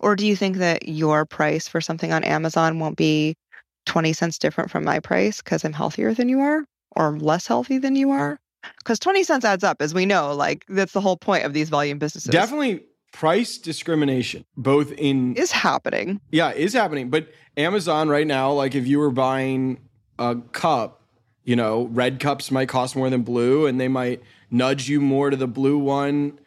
[0.00, 3.36] or do you think that your price for something on Amazon won't be
[3.84, 7.78] twenty cents different from my price because I'm healthier than you are, or less healthy
[7.78, 8.38] than you are?
[8.78, 10.34] Because twenty cents adds up, as we know.
[10.34, 12.30] Like that's the whole point of these volume businesses.
[12.30, 16.20] definitely price discrimination both in is happening.
[16.30, 17.08] Yeah, is happening.
[17.08, 19.78] But Amazon right now, like if you were buying
[20.18, 21.02] a cup,
[21.44, 25.30] you know, red cups might cost more than blue, and they might nudge you more
[25.30, 26.38] to the blue one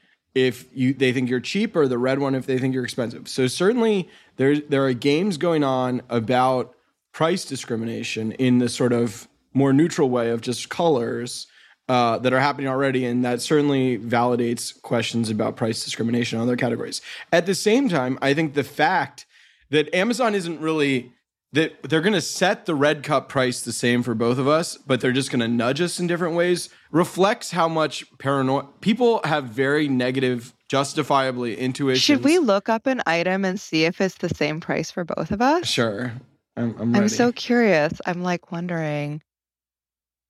[0.47, 3.27] if you they think you're cheap or the red one if they think you're expensive.
[3.27, 6.75] So certainly there there are games going on about
[7.11, 11.47] price discrimination in the sort of more neutral way of just colors.
[11.87, 16.55] Uh, that are happening already, and that certainly validates questions about price discrimination in other
[16.55, 17.01] categories.
[17.33, 19.25] At the same time, I think the fact
[19.71, 21.11] that Amazon isn't really
[21.53, 24.77] that they're going to set the red cup price the same for both of us,
[24.77, 29.21] but they're just going to nudge us in different ways reflects how much paranoia people
[29.23, 31.99] have very negative, justifiably intuition.
[31.99, 35.31] Should we look up an item and see if it's the same price for both
[35.31, 35.67] of us?
[35.67, 36.13] Sure,
[36.55, 36.75] I'm.
[36.79, 37.93] I'm, I'm so curious.
[38.05, 39.21] I'm like wondering.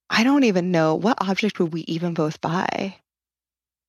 [0.10, 2.96] I don't even know what object would we even both buy.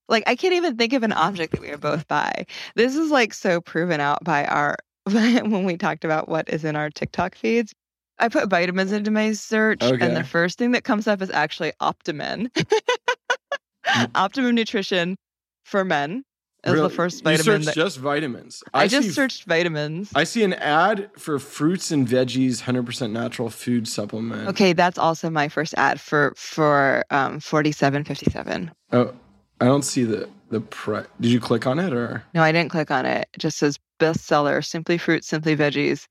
[0.09, 2.47] Like I can't even think of an object that we would both buy.
[2.75, 4.77] This is like so proven out by our
[5.51, 7.73] when we talked about what is in our TikTok feeds.
[8.19, 10.05] I put vitamins into my search, Okay.
[10.07, 12.49] and the first thing that comes up is actually Optimen.
[12.53, 14.11] Mm.
[14.15, 15.17] Optimum nutrition
[15.65, 16.23] for men
[16.65, 16.89] is Really?
[16.89, 18.63] the first You vitamin searched that just vitamins.
[18.75, 20.11] I, just see- searched vitamins.
[20.15, 24.49] I see an ad for fruits and veggies, hundred percent natural food supplement.
[24.49, 28.71] Okay, that's also my first ad for for um forty seven fifty seven.
[28.93, 29.15] Oh,
[29.61, 31.07] I don't see the the price.
[31.21, 32.25] Did you click on it or?
[32.35, 33.29] No, I didn't click on it.
[33.33, 36.07] It just says bestseller, simply fruit, simply veggies,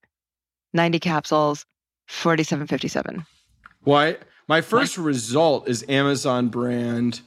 [0.74, 1.66] ninety capsules,
[2.08, 3.26] forty seven fifty seven.
[3.82, 4.18] Why?
[4.48, 7.22] My first result is Amazon brand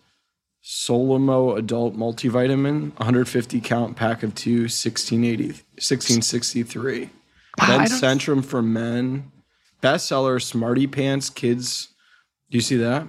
[0.64, 5.46] Solimo Adult Multivitamin, 150 count pack of two, 1680,
[5.78, 7.10] 1663.
[7.58, 9.30] Wow, then Centrum for men,
[9.82, 11.88] bestseller Smarty Pants Kids.
[12.50, 13.06] Do you see that?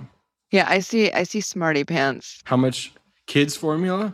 [0.52, 1.12] Yeah, I see.
[1.12, 2.42] I see Smarty Pants.
[2.46, 2.94] How much
[3.28, 4.14] kids formula?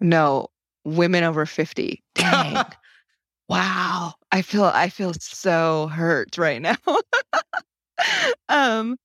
[0.00, 0.48] No,
[0.84, 2.02] women over fifty.
[2.14, 2.64] Dang.
[3.48, 4.14] wow.
[4.32, 4.64] I feel.
[4.64, 6.76] I feel so hurt right now.
[8.48, 8.96] um,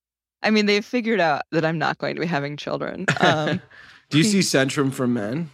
[0.44, 3.06] I mean, they've figured out that I'm not going to be having children.
[3.20, 3.62] Um,
[4.10, 5.50] Do you see Centrum for men?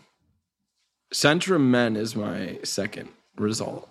[1.14, 3.90] Centrum men is my second result.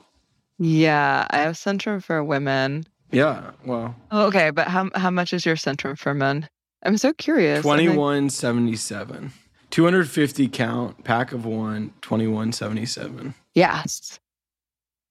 [0.59, 2.85] yeah, I have Centrum for women.
[3.11, 6.49] Yeah, well, Oh, okay, but how how much is your Centrum for men?
[6.85, 7.65] I'm so curious.
[7.65, 9.33] I'm like- 2177.
[9.71, 13.35] 250 count, pack of one, 2177.
[13.55, 14.19] Yes.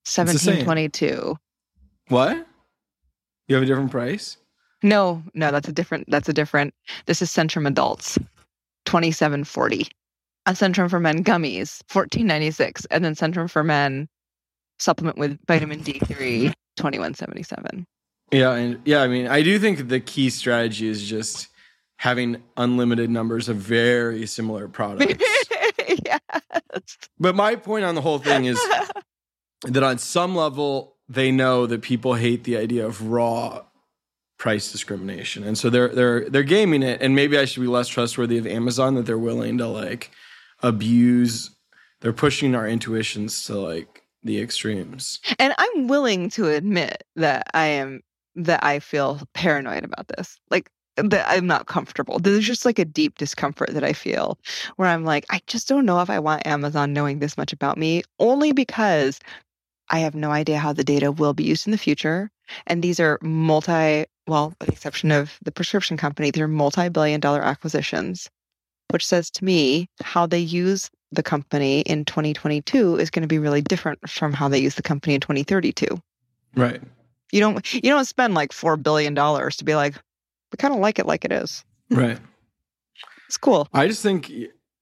[0.06, 1.38] 1722.
[2.10, 2.46] What?
[3.48, 4.38] You have a different price?
[4.82, 6.74] No, no, that's a different that's a different.
[7.06, 8.18] This is Centrum Adults.
[8.86, 9.88] 2740.
[10.46, 14.08] A Centrum for Men gummies, 1496, and then Centrum for Men
[14.80, 17.86] supplement with vitamin D3, 2177.
[18.32, 21.49] Yeah, and yeah, I mean, I do think the key strategy is just
[22.00, 25.22] having unlimited numbers of very similar products.
[26.06, 26.20] yes.
[27.20, 28.60] but my point on the whole thing is
[29.64, 33.62] that on some level they know that people hate the idea of raw
[34.38, 37.90] price discrimination and so they're they're they're gaming it and maybe I should be less
[37.90, 40.12] trustworthy of Amazon that they're willing to like
[40.64, 41.50] abuse
[42.00, 45.20] they're pushing our intuitions to like the extremes.
[45.38, 48.02] And I'm willing to admit that I am
[48.36, 50.40] that I feel paranoid about this.
[50.50, 50.70] Like
[51.04, 52.20] that I'm not comfortable.
[52.20, 54.38] There's just like a deep discomfort that I feel
[54.76, 57.78] where I'm like, I just don't know if I want Amazon knowing this much about
[57.78, 59.20] me, only because
[59.90, 62.30] I have no idea how the data will be used in the future.
[62.68, 67.20] And these are multi, well, with the exception of the prescription company, they're multi billion
[67.20, 68.30] dollar acquisitions,
[68.92, 73.40] which says to me how they use the company in 2022 is going to be
[73.40, 75.88] really different from how they use the company in 2032.
[76.56, 76.82] Right.
[77.32, 79.96] You don't you don't spend like 4 billion dollars to be like
[80.52, 81.64] we kind of like it like it is.
[81.90, 82.20] Right.
[83.28, 83.68] It's cool.
[83.74, 84.32] I just think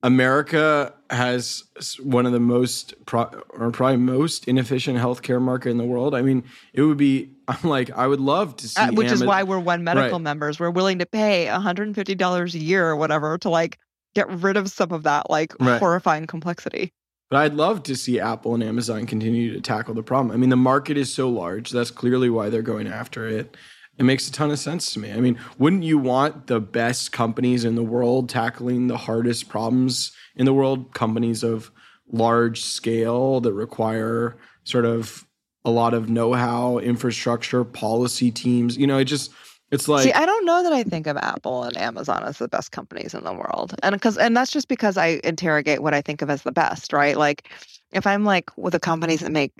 [0.04, 1.64] America has
[2.02, 6.14] one of the most pro- or probably most inefficient healthcare market in the world.
[6.16, 9.24] I mean, it would be I'm like I would love to see uh, which is
[9.24, 10.22] why we're one medical Right.
[10.22, 10.60] members.
[10.60, 13.78] We're willing to pay $150 a year or whatever to like
[14.16, 15.80] get rid of some of that like Right.
[15.80, 16.92] horrifying complexity.
[17.30, 20.32] But I'd love to see Apple and Amazon continue to tackle the problem.
[20.34, 21.72] I mean, the market is so large.
[21.72, 23.58] That's clearly why they're going after it.
[23.98, 25.12] It makes a ton of sense to me.
[25.12, 30.12] I mean, wouldn't you want the best companies in the world tackling the hardest problems
[30.36, 30.94] in the world?
[30.94, 31.72] Companies of
[32.12, 35.26] large scale that require sort of
[35.66, 38.78] a lot of know how, infrastructure, policy teams.
[38.78, 39.32] You know, it just,
[39.72, 42.48] it's like, See, I don't know that I think of Apple and Amazon as the
[42.48, 43.76] best companies in the world.
[43.84, 46.94] And because and that's just because I interrogate what I think of as the best,
[46.94, 47.18] right?
[47.18, 47.50] Like
[47.92, 49.52] if I'm like with the companies that make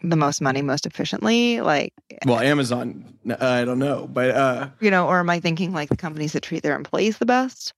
[0.00, 1.92] the most money most efficiently, like
[2.24, 4.06] well, Amazon, uh, I don't know.
[4.06, 7.18] But, uh, you know, or am I thinking like the companies that treat their employees
[7.18, 7.72] the best?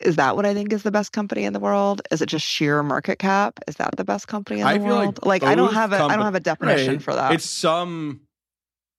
[0.00, 2.02] Is that what I think is the best company in the world?
[2.10, 3.60] Is it just sheer market cap?
[3.66, 5.20] Is that the best company in I the feel like world?
[5.24, 7.02] Like, I don't have a I compa- don't have a definition Right.
[7.02, 7.32] for that.
[7.32, 8.20] It's some,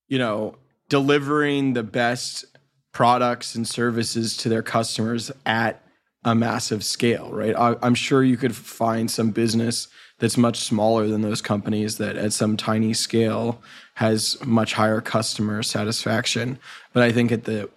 [0.08, 0.56] you know,
[0.90, 2.46] delivering the best
[2.94, 5.84] products and services to their customers at
[6.24, 7.56] a massive scale, right?
[7.56, 9.88] I, I'm sure you could find some business
[10.20, 13.62] that's much smaller than those companies that at some tiny scale
[13.96, 16.58] has much higher customer satisfaction.
[16.94, 17.70] But I think at the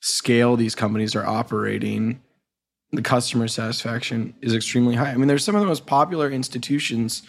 [0.00, 2.20] scale these companies are operating,
[2.92, 5.10] the customer satisfaction is extremely high.
[5.10, 7.22] I mean, there's some of the most popular institutions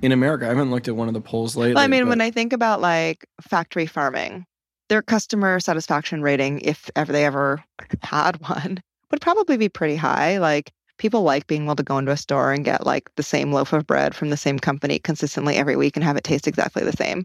[0.00, 0.46] in America.
[0.46, 1.74] I haven't looked at one of the polls lately.
[1.74, 4.46] Well, I mean, when I think about like factory farming,
[4.88, 7.62] their customer satisfaction rating, if ever they ever
[8.02, 10.38] had one, would probably be pretty high.
[10.38, 13.52] Like people like being able to go into a store and get like the same
[13.52, 16.84] loaf of bread from the same company consistently every week and have it taste exactly
[16.84, 17.24] the same.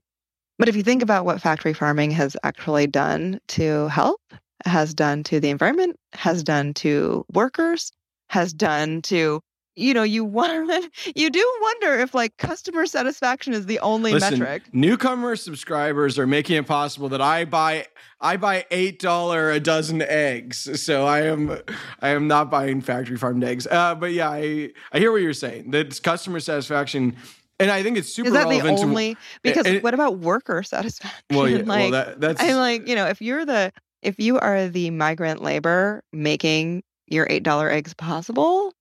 [0.57, 4.21] But if you think about what factory farming has actually done to health,
[4.65, 7.91] has done to the environment, has done to workers,
[8.29, 9.41] has done to
[9.77, 10.79] you know, you wonder,
[11.15, 14.63] you do wonder if like customer satisfaction is the only Listen, metric.
[14.73, 17.85] newcomer subscribers are making it possible that I buy
[18.19, 20.81] I buy eight dollar a dozen eggs.
[20.81, 21.59] So I am
[22.01, 23.67] I am not buying factory farmed eggs.
[23.67, 25.71] Uh, but yeah, I I hear what you're saying.
[25.71, 27.15] That customer satisfaction,
[27.59, 29.15] and I think it's super Is that the only?
[29.43, 31.21] Because and- what about worker satisfaction?
[31.29, 34.19] to, well, yeah, like, well that, that's I'm like, you know, if you're the if
[34.19, 38.73] you are the migrant labor making your eight dollar eggs possible,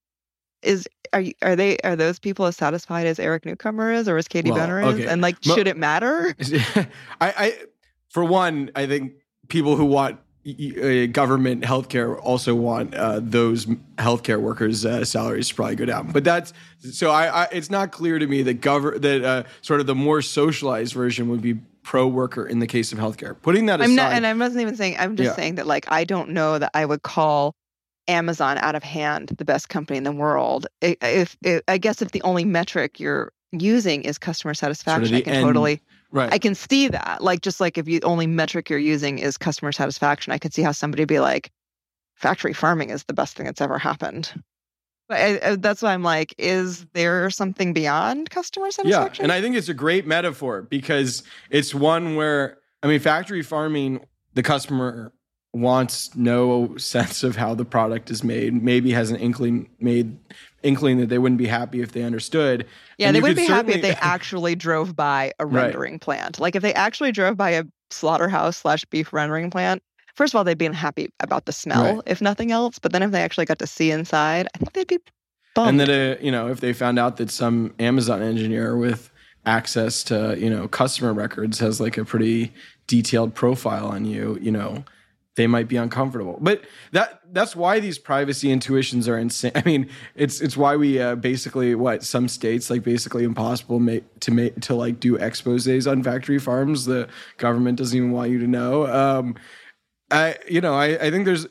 [0.63, 4.17] is are you are they are those people as satisfied as Eric Newcomer is or
[4.17, 4.95] as Katie Well, Benner is?
[5.01, 5.07] okay.
[5.07, 6.35] And like, Mo- should it matter?
[6.75, 6.85] I,
[7.21, 7.59] I,
[8.11, 9.13] for one, I think
[9.49, 13.67] people who want uh, government healthcare also want uh, those
[13.99, 16.11] healthcare workers' uh, salaries to probably go down.
[16.13, 16.53] But that's
[16.93, 17.11] so.
[17.11, 20.23] I, I it's not clear to me that govern that uh, sort of the more
[20.23, 23.37] socialized version would be pro worker in the case of healthcare.
[23.43, 24.97] Putting that aside, I'm not, and I wasn't even saying.
[24.99, 25.37] I'm just Yeah.
[25.37, 27.55] saying that like I don't know that I would call
[28.09, 30.67] Amazon out of hand the best company in the world.
[30.81, 35.33] If, if I guess if the only metric you're using is customer satisfaction, I can
[35.35, 36.33] end- totally right?
[36.33, 37.23] I can see that.
[37.23, 40.63] Like just like if you only metric you're using is customer satisfaction, I could see
[40.63, 41.51] how somebody would be like,
[42.15, 44.33] factory farming is the best thing that's ever happened.
[45.09, 48.91] But I, I- that's why I'm like, is there something beyond customer satisfaction?
[48.91, 49.25] yeah, satisfaction?
[49.25, 54.05] and I think it's a great metaphor because it's one where I mean, factory farming,
[54.35, 55.13] the customer
[55.57, 58.63] wants no sense of how the product is made.
[58.63, 60.17] Maybe has an inkling made
[60.63, 62.67] inkling that they wouldn't be happy if they understood.
[62.99, 65.65] yeah, And they wouldn't be happy if they actually drove by a Right.
[65.67, 66.41] rendering plant.
[66.41, 69.83] Like if they actually drove by a slaughterhouse slash beef rendering plant.
[70.15, 72.03] First of all, they'd be unhappy about the smell, Right.
[72.07, 72.79] if nothing else.
[72.79, 74.99] But then if they actually got to see inside, I think they'd be
[75.55, 75.69] bummed.
[75.69, 79.11] and that uh, you know if they found out that some Amazon engineer with
[79.45, 82.53] access to you know customer records has like a pretty
[82.89, 84.85] detailed profile on you, you know,
[85.37, 86.39] they might be uncomfortable.
[86.41, 86.63] But
[86.93, 89.53] that that's why these privacy intuitions are insane.
[89.55, 93.99] I mean, it's it's why we uh, basically what some states like basically impossible ma-
[94.21, 96.87] to make to like do exposés on factory farms.
[96.87, 98.87] The government doesn't even want you to know.
[98.87, 99.37] Um,
[100.11, 101.47] I you know I I think there's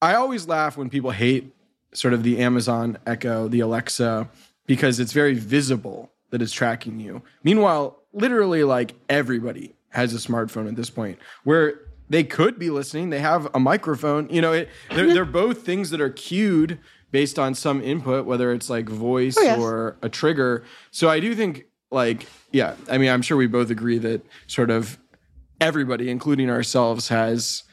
[0.00, 1.52] I always laugh when people hate
[1.92, 4.28] sort of the Amazon Echo, the Alexa
[4.66, 7.22] because it's very visible that it's tracking you.
[7.42, 11.80] Meanwhile, literally like everybody has a smartphone at this point where
[12.14, 13.10] they could be listening.
[13.10, 14.28] They have a microphone.
[14.30, 16.78] You know, it, they're, they're both things that are cued
[17.10, 19.58] based on some input, whether it's like voice Oh, yes.
[19.58, 20.62] or a trigger.
[20.92, 24.70] So I do think, like, yeah, I mean, I'm sure we both agree that sort
[24.70, 24.96] of
[25.60, 27.64] everybody, including ourselves, has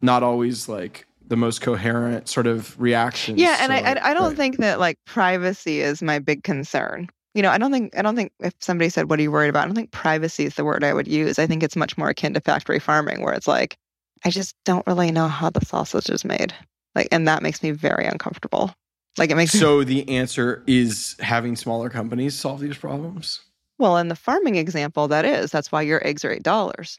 [0.00, 3.38] not always like the most coherent sort of reactions.
[3.40, 4.36] Yeah, and I So, I, I don't right.
[4.36, 7.06] think that like privacy is my big concern.
[7.34, 9.48] You know, I don't think I don't think if somebody said, "What are you worried
[9.48, 11.38] about?" I don't think privacy is the word I would use.
[11.38, 13.76] I think it's much more akin to factory farming, where it's like,
[14.24, 16.54] I just don't really know how the sausage is made,
[16.94, 18.74] like, and that makes me very uncomfortable.
[19.18, 23.40] Like, it makes me So the answer is having smaller companies solve these problems.
[23.78, 25.08] well in the farming example.
[25.08, 26.98] That is that's why your eggs are eight dollars.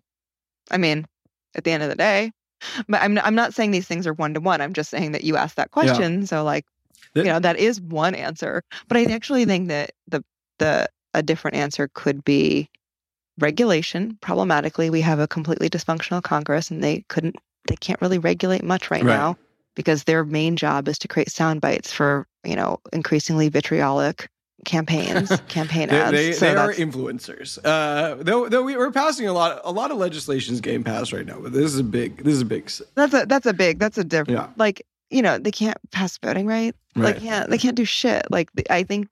[0.71, 1.05] I mean,
[1.55, 2.31] at the end of the day,
[2.87, 4.61] but I'm I'm not saying these things are one to one.
[4.61, 6.65] I'm just saying that you asked that question, so like
[7.15, 10.23] you know that is one answer but i actually think that the
[10.59, 12.69] the a different answer could be
[13.39, 17.35] regulation problematically we have a completely dysfunctional congress and they couldn't
[17.67, 19.15] they can't really regulate much right, Right.
[19.15, 19.37] now
[19.75, 24.27] because their main job is to create sound bites for you know increasingly vitriolic
[24.65, 27.57] campaigns campaign ads they, so they are influencers.
[27.65, 31.25] Uh, though, though we, we're passing a lot, a lot of legislation's getting passed right
[31.25, 31.37] now.
[31.37, 32.69] But this is a big, this is a big.
[32.95, 34.47] that's a that's a big that's a different Yeah.
[34.55, 37.15] like you know they can't pass voting rights Right.
[37.15, 37.49] They can't.
[37.49, 38.23] They can't do shit.
[38.29, 39.07] Like I think,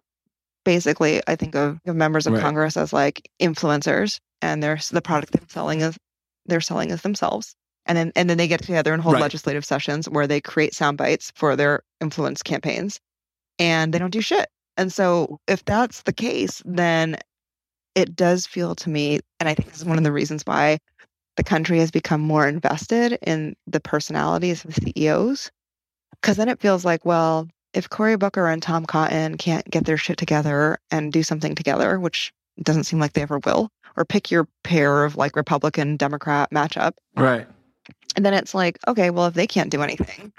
[0.66, 2.42] basically, I think of, of members of Right.
[2.42, 5.98] Congress as like influencers, and they're the product they're selling is
[6.46, 7.56] they're selling as themselves.
[7.88, 9.22] And then and then they get together and hold Right.
[9.22, 13.00] legislative sessions where they create sound bites for their influence campaigns,
[13.58, 14.48] and they don't do shit.
[14.78, 17.18] And so, if that's the case, then
[17.96, 20.78] it does feel to me, and I think this is one of the reasons why
[21.36, 25.52] the country has become more invested in the personalities of CEOs.
[26.22, 29.98] Because then it feels like, well, if Cory Booker and Tom Cotton can't get their
[29.98, 34.30] shit together and do something together, which doesn't seem like they ever will, or pick
[34.30, 37.48] your pair of like Republican Democrat matchup, Right.
[38.16, 40.32] and then it's like, okay, well, if they can't do anything,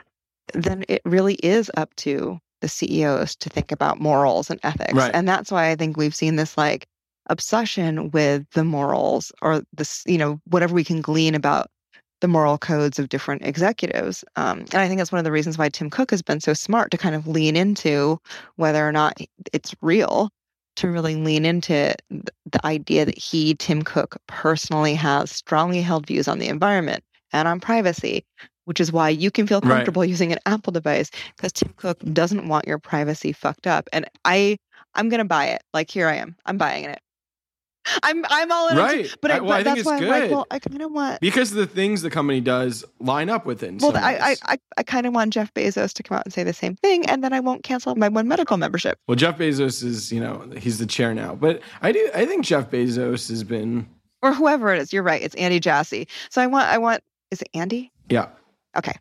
[0.55, 4.95] then it really is up to the CEOs to think about morals and ethics.
[4.95, 5.11] Right.
[5.13, 6.87] And that's why I think we've seen this like
[7.27, 11.69] obsession with the morals or this, you know, whatever we can glean about
[12.23, 14.25] the moral codes of different executives.
[14.37, 16.55] Um, and I think that's one of the reasons why Tim Cook has been so
[16.55, 18.19] smart to kind of lean into
[18.57, 19.19] whether or not
[19.53, 20.31] it's real,
[20.77, 26.29] to really lean into the idea that he, Tim Cook, personally has strongly held views
[26.29, 27.03] on the environment
[27.33, 28.25] and on privacy,
[28.67, 29.71] which is why you can feel Right.
[29.71, 33.89] comfortable using an Apple device because Tim Cook doesn't want your privacy fucked up.
[33.93, 34.59] And I,
[34.95, 35.63] I'm gonna buy it.
[35.75, 36.37] Like here I am.
[36.47, 37.01] I'm buying it.
[38.03, 38.79] I'm I'm all in.
[38.79, 38.81] it.
[38.81, 39.17] Right.
[39.21, 40.31] But, I, I- but I think that's it's why I'm like, good.
[40.33, 41.21] well, I kind of want.
[41.21, 43.81] Because the things the company does line up with it.
[43.81, 44.37] Well, I, I.
[44.45, 47.07] I, I kind of want Jeff Bezos to come out and say the same thing,
[47.07, 48.99] and then I won't cancel my one medical membership.
[49.09, 51.35] well, Jeff Bezos is, you know, he's the chair now.
[51.35, 53.87] But I do, I think Jeff Bezos has been,
[54.23, 54.93] Or whoever it is.
[54.93, 55.21] You're right.
[55.23, 56.09] It's Andy Jassy.
[56.31, 57.91] So I want, I want, is it Andy?
[58.09, 58.29] yeah.
[58.77, 58.93] Okay.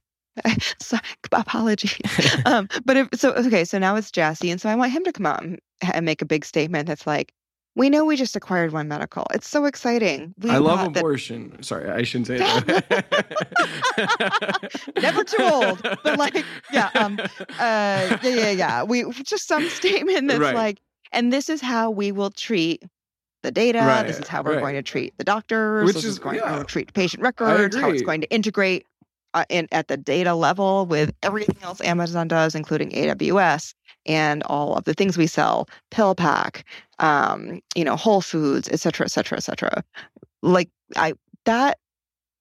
[0.80, 0.98] so,
[1.32, 1.90] apology.
[2.46, 4.50] um, but if, so, okay, so now it's Jassy.
[4.52, 5.60] And so I want him to come out and,
[5.94, 7.32] and make a big statement that's like,
[7.76, 9.26] we know we just acquired one medical.
[9.34, 10.34] It's so exciting.
[10.40, 11.62] We I love that- abortion.
[11.64, 12.72] Sorry, I shouldn't say that.
[15.02, 16.44] Never too old, but like,
[16.74, 17.26] yeah, um, uh,
[17.60, 18.84] yeah, yeah, yeah.
[18.84, 20.56] We just some statement that's Right.
[20.56, 20.80] like,
[21.12, 22.84] and this is how we will treat
[23.44, 24.04] the data.
[24.06, 24.62] This is how we're right.
[24.62, 25.86] going to treat the doctors.
[25.86, 26.60] Which this is- is going yeah.
[26.60, 27.76] to treat patient records.
[27.76, 28.86] How it's going to integrate
[29.34, 33.74] uh, in at the data level with everything else Amazon does, including AWS
[34.06, 36.64] and all of the things we sell, PillPack,
[37.00, 39.84] um, you know, Whole Foods, et cetera, et cetera, et cetera.
[40.42, 41.14] Like I
[41.46, 41.78] that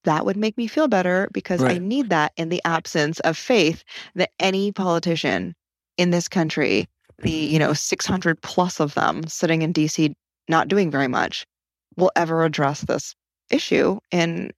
[0.05, 3.85] that would make me feel better because I need that in the absence of faith
[4.15, 5.55] that any politician
[5.99, 6.89] in this country,
[7.19, 10.15] the you know 600 plus of them sitting in DC
[10.49, 11.47] not doing very much,
[11.97, 13.15] will ever address this
[13.51, 14.53] issue in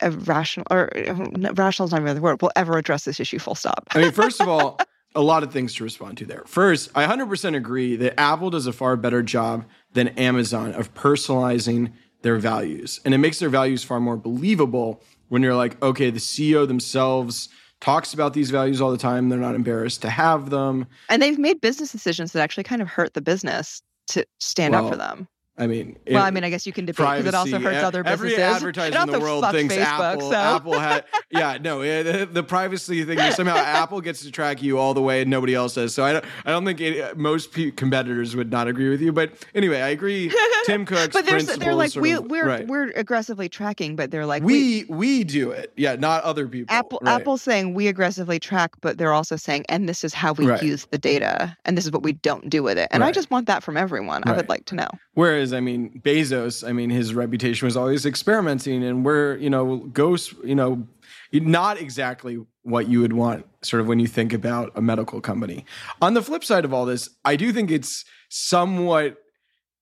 [0.00, 2.42] a rational or uh, rational is not really the word.
[2.42, 3.38] Will ever address this issue?
[3.38, 3.86] Full stop.
[3.92, 4.78] I mean, first of all,
[5.14, 6.44] a lot of things to respond to there.
[6.46, 11.92] First, I 100% agree that Apple does a far better job than Amazon of personalizing
[12.22, 13.00] their values.
[13.04, 17.48] And it makes their values far more believable when you're like, okay, the CEO themselves
[17.80, 19.28] talks about these values all the time.
[19.28, 20.86] They're not embarrassed to have them.
[21.08, 24.88] And they've made business decisions that actually kind of hurt the business to stand up
[24.88, 25.28] for them.
[25.58, 28.02] I mean, well, I mean, I guess you can debate because it also hurts other
[28.06, 28.56] Every businesses.
[28.56, 30.30] advertiser in the world thinks Facebook, Apple.
[30.30, 33.18] so- Apple had, yeah, no, eh, the, privacy thing.
[33.18, 35.94] Is somehow Apple gets to track you all the way, and nobody else does.
[35.94, 39.12] So I don't, I don't think it, most pe- competitors would not agree with you.
[39.12, 40.32] But anyway, I agree.
[40.66, 42.66] Tim Cook's but they're, they're like we of- we're right.
[42.66, 46.74] we're aggressively tracking, but they're like we, we we do it, yeah, not other people.
[46.74, 47.20] Apple right.
[47.20, 50.62] Apple's saying we aggressively track, but they're also saying, and this is how we Right.
[50.62, 52.88] use the data, and this is what we don't do with it.
[52.90, 54.22] And I just want that from everyone.
[54.26, 54.88] I would like to know.
[55.14, 59.78] Whereas, I mean, Bezos, I mean, his reputation was always experimenting, and we're, you know,
[59.78, 60.86] ghosts, you know,
[61.32, 65.64] not exactly what you would want, sort of when you think about a medical company.
[66.00, 69.16] On the flip side of all this, I do think it's somewhat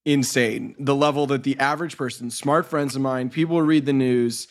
[0.04, 3.92] insane the level that the average person, smart friends of mine, people who read the
[3.92, 4.46] news,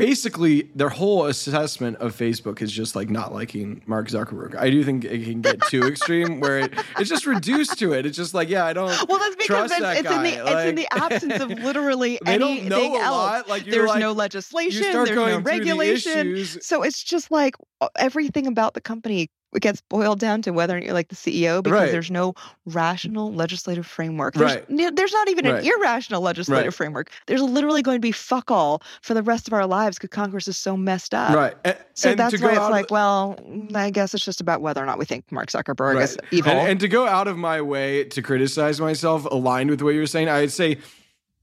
[0.00, 4.56] basically their whole assessment of Facebook is just like not liking Mark Zuckerberg.
[4.56, 8.06] I do think it can get too extreme where it, it's just reduced to it.
[8.06, 8.88] It's just like, yeah, I don't.
[9.06, 11.50] Well, that's because Trust it's, that it's in the guy, it's in the absence of
[11.50, 13.10] literally anything else.
[13.10, 13.48] lot.
[13.48, 14.80] Like There's like, no legislation.
[14.80, 16.44] There's no through the regulation.
[16.46, 20.78] So it's just like uh, everything about the company it gets boiled down to whether
[20.78, 21.90] you're like the CEO because Right.
[21.90, 22.34] there's no
[22.66, 24.34] rational legislative framework.
[24.34, 24.94] There's, Right.
[24.96, 25.64] there's not even Right.
[25.64, 26.74] an irrational legislative Right.
[26.74, 27.10] framework.
[27.26, 30.46] There's literally going to be fuck all for the rest of our lives because Congress
[30.46, 31.34] is so messed up.
[31.34, 31.54] right.
[31.64, 34.60] And, So and that's why it's like, the- well, mm, I guess it's just about
[34.62, 36.52] whether or not we think Mark Zuckerberg is evil.
[36.52, 40.06] And, and to go out of my way to criticize myself, aligned with what you're
[40.06, 40.78] saying, I'd say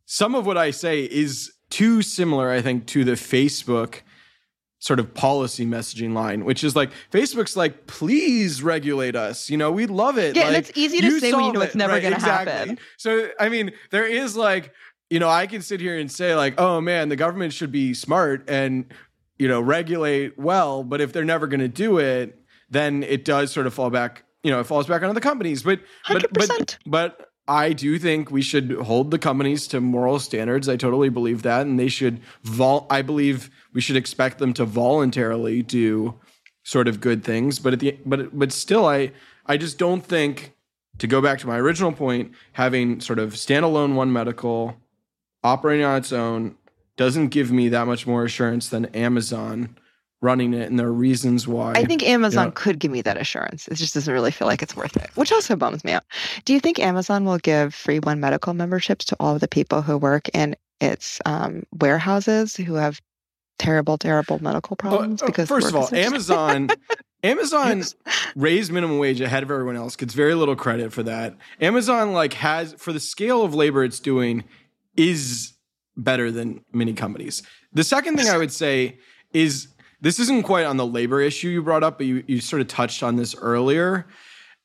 [0.05, 3.95] some of what I say is too similar, I think, to the Facebook
[4.80, 9.49] sort of policy messaging line, which is like Facebook's like, please regulate us.
[9.49, 10.36] You know, we love it.
[10.36, 12.53] Yeah, and it's easy to say when you know it's never Right, gonna exactly.
[12.53, 12.80] happen.
[12.97, 14.71] So I mean, there is like,
[15.09, 17.93] you know, I can sit here and say like, oh man, the government should be
[17.93, 18.86] smart and
[19.39, 23.51] you know regulate well, but if they're never going to do it, then it does
[23.51, 24.23] sort of fall back.
[24.43, 25.63] You know, it falls back onto the companies.
[25.63, 26.78] But but but 100%.
[26.86, 30.68] but I do think we should hold the companies to moral standards.
[30.68, 32.20] I totally believe that, and they should.
[32.43, 36.20] Vol- I believe we should expect them to voluntarily do
[36.64, 37.60] sort of good things.
[37.60, 39.12] But at the but but still, I
[39.45, 40.54] I just don't think.
[41.00, 44.78] To go back to my original point, having sort of standalone one medical
[45.43, 46.56] operating on its own
[46.95, 49.78] doesn't give me that much more assurance than Amazon
[50.22, 51.74] running it, and there are reasons why.
[51.76, 52.51] I think Amazon Yeah.
[52.55, 53.68] could give me that assurance.
[53.68, 56.03] It just doesn't really feel like it's worth it, which also bums me out.
[56.45, 59.82] Do you think Amazon will give free One Medical memberships to all of the people
[59.82, 62.99] who work in its um, warehouses who have
[63.59, 65.22] terrible, terrible medical problems?
[65.22, 66.70] oh, because first of all, Amazon
[67.24, 67.84] Amazon
[68.36, 69.95] raised minimum wage ahead of everyone else.
[69.95, 71.36] Gets very little credit for that.
[71.61, 74.43] Amazon like has for the scale of labor it's doing
[74.95, 75.53] is
[75.95, 77.41] better than many companies.
[77.74, 78.97] The second thing I would say
[79.34, 79.68] is
[80.02, 82.68] this isn't quite on the labor issue you brought up, but you, you sort of
[82.68, 84.06] touched on this earlier.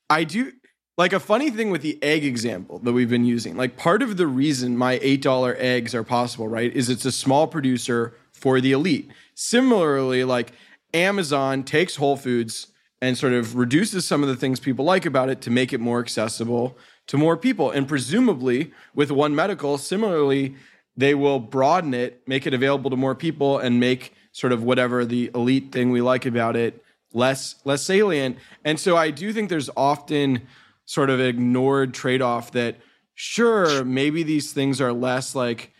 [0.09, 0.51] I do
[0.97, 3.57] like a funny thing with the egg example that we've been using.
[3.57, 7.47] Like part of the reason my $8 eggs are possible, right, is it's a small
[7.47, 9.11] producer for the elite.
[9.33, 10.51] Similarly, like
[10.93, 12.67] Amazon takes Whole Foods
[13.01, 15.79] and sort of reduces some of the things people like about it to make it
[15.79, 16.77] more accessible
[17.07, 17.71] to more people.
[17.71, 20.55] And presumably with One Medical, similarly,
[20.95, 25.05] they will broaden it, make it available to more people, and make sort of whatever
[25.05, 28.37] the elite thing we like about it less less salient.
[28.65, 30.41] And so I do think there's often
[30.85, 32.77] sort of ignored trade-off that
[33.13, 35.71] sure, maybe these things are less like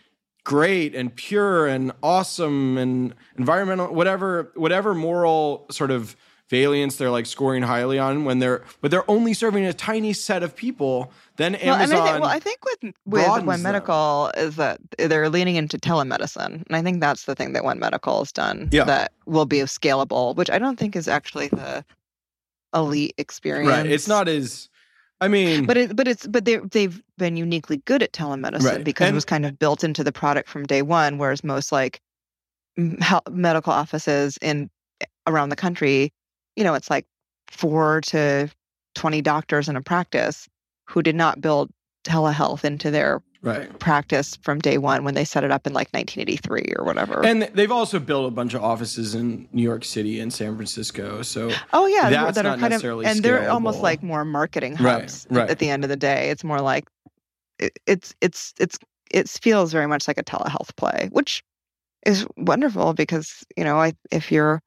[0.44, 6.14] great and pure and awesome and environmental whatever whatever moral sort of
[6.50, 10.42] valiance they're like scoring highly on when they're but they're only serving a tiny set
[10.42, 11.68] of people then Amazon.
[11.68, 13.62] Well, and I think, well, I think with with One them.
[13.62, 17.78] Medical is that they're leaning into telemedicine, and I think that's the thing that One
[17.80, 18.84] Medical has done Yeah.
[18.84, 21.84] that will be scalable, which I don't think is actually the
[22.74, 23.68] elite experience.
[23.70, 24.68] right it's not as
[25.20, 28.84] i mean But it, but it's but they they've been uniquely good at telemedicine Right.
[28.84, 31.16] because And- it was kind of built into the product from day one.
[31.18, 32.00] Whereas most like
[33.30, 34.70] medical offices in
[35.26, 36.12] around the country,
[36.56, 37.06] you know, it's like
[37.50, 38.48] four to
[38.94, 40.48] twenty doctors in a practice
[40.86, 41.70] who did not build
[42.04, 45.88] telehealth into their right practice from day one when they set it up in like
[45.92, 47.24] 1983 or whatever.
[47.24, 51.22] and they've also built a bunch of offices in new york city and san francisco
[51.22, 54.24] so oh yeah, that's that are not kind of necessarily and they're almost like more
[54.24, 55.48] marketing Right, hubs right.
[55.48, 56.28] at the end of the day.
[56.30, 56.84] It's more like
[57.58, 58.78] it, it's it's it's
[59.10, 61.42] it feels very much like a telehealth play, which
[62.06, 64.60] is wonderful because you know I, if you're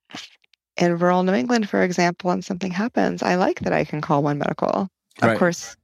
[0.77, 4.23] in rural New England, for example, and something happens, I like that I can call
[4.23, 4.89] One Medical.
[5.33, 5.75] Of course,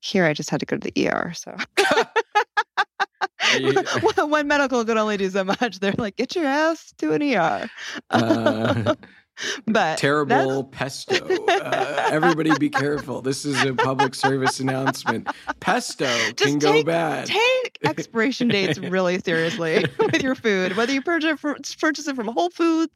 [0.00, 1.56] here I just had to go to the ER, so.
[3.58, 3.82] you-
[4.26, 5.80] One Medical could only do so much.
[5.80, 7.68] They're like, get your ass to an ER.
[8.10, 8.94] uh,
[9.66, 11.16] but terrible pesto.
[11.48, 13.20] Uh, everybody be careful.
[13.22, 15.28] This is a public service announcement.
[15.60, 17.26] Pesto Just can go take- bad.
[17.26, 21.40] Take expiration dates really seriously with your food, whether you purchase
[21.76, 22.92] purchase it from Whole Foods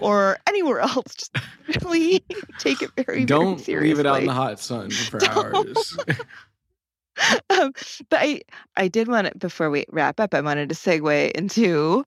[0.00, 1.14] or anywhere else.
[1.14, 1.36] Just
[1.82, 2.24] really
[2.58, 3.24] take it very, seriously.
[3.26, 3.88] Don't very seriously.
[3.88, 5.96] leave it out in the hot sun for hours.
[7.50, 7.72] um,
[8.10, 8.42] but I,
[8.76, 12.04] I did want to, before we wrap up, I wanted to segue into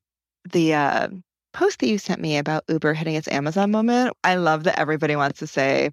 [0.52, 1.10] the uh,
[1.54, 4.16] post that you sent me about Uber hitting its Amazon moment.
[4.24, 5.92] I love that everybody wants to say,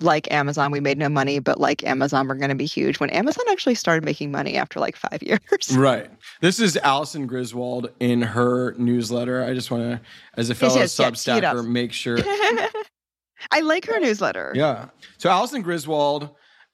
[0.00, 3.00] like Amazon, we made no money, but like Amazon, we're going to be huge.
[3.00, 5.40] When Amazon actually started making money after like five years.
[5.76, 6.10] right.
[6.40, 9.44] This is Alison Griswold in her newsletter.
[9.44, 10.00] I just want to,
[10.34, 11.14] as a fellow yes, yeah, tee it.
[11.14, 12.18] Substacker, make sure
[13.50, 14.52] I like her newsletter.
[14.54, 14.88] Yeah.
[15.18, 16.30] So Alison Griswold,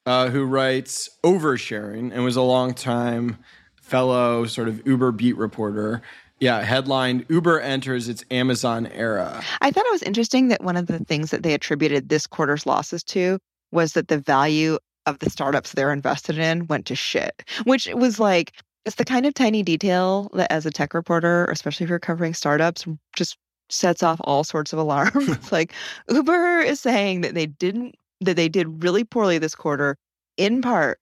[0.06, 3.38] uh, who writes Oversharing and was a longtime
[3.80, 6.02] fellow sort of Uber beat reporter.
[6.44, 9.42] Yeah, headlined Uber enters its Amazon era.
[9.62, 12.66] I thought it was interesting that one of the things that they attributed this quarter's
[12.66, 13.38] losses to
[13.72, 18.20] was that the value of the startups they're invested in went to shit, which was
[18.20, 18.52] like,
[18.84, 22.34] it's the kind of tiny detail that as a tech reporter, especially if you're covering
[22.34, 22.84] startups,
[23.16, 23.38] just
[23.70, 25.50] sets off all sorts of alarms.
[25.50, 25.72] like
[26.10, 29.96] Uber is saying that they didn't, that they did really poorly this quarter
[30.36, 31.00] in part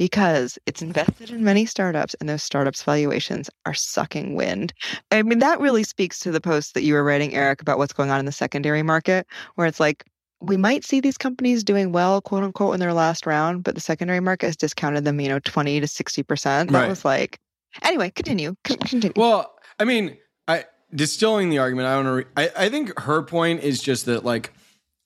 [0.00, 4.72] because it's invested in many startups and those startups valuations are sucking wind.
[5.10, 7.92] I mean, that really speaks to the post that you were writing, Eric, about what's
[7.92, 9.26] going on in the secondary market,
[9.56, 10.02] where it's like,
[10.40, 13.80] we might see these companies doing well, quote unquote, in their last round, but the
[13.82, 16.70] secondary market has discounted them, you know, 20 to 60%.
[16.70, 16.88] That Right.
[16.88, 17.38] was like,
[17.82, 18.54] anyway, continue.
[18.64, 19.12] Continue.
[19.16, 20.16] Well, I mean,
[20.48, 21.88] I distilling the argument.
[21.88, 22.24] I don't know.
[22.38, 24.54] I, I think her point is just that like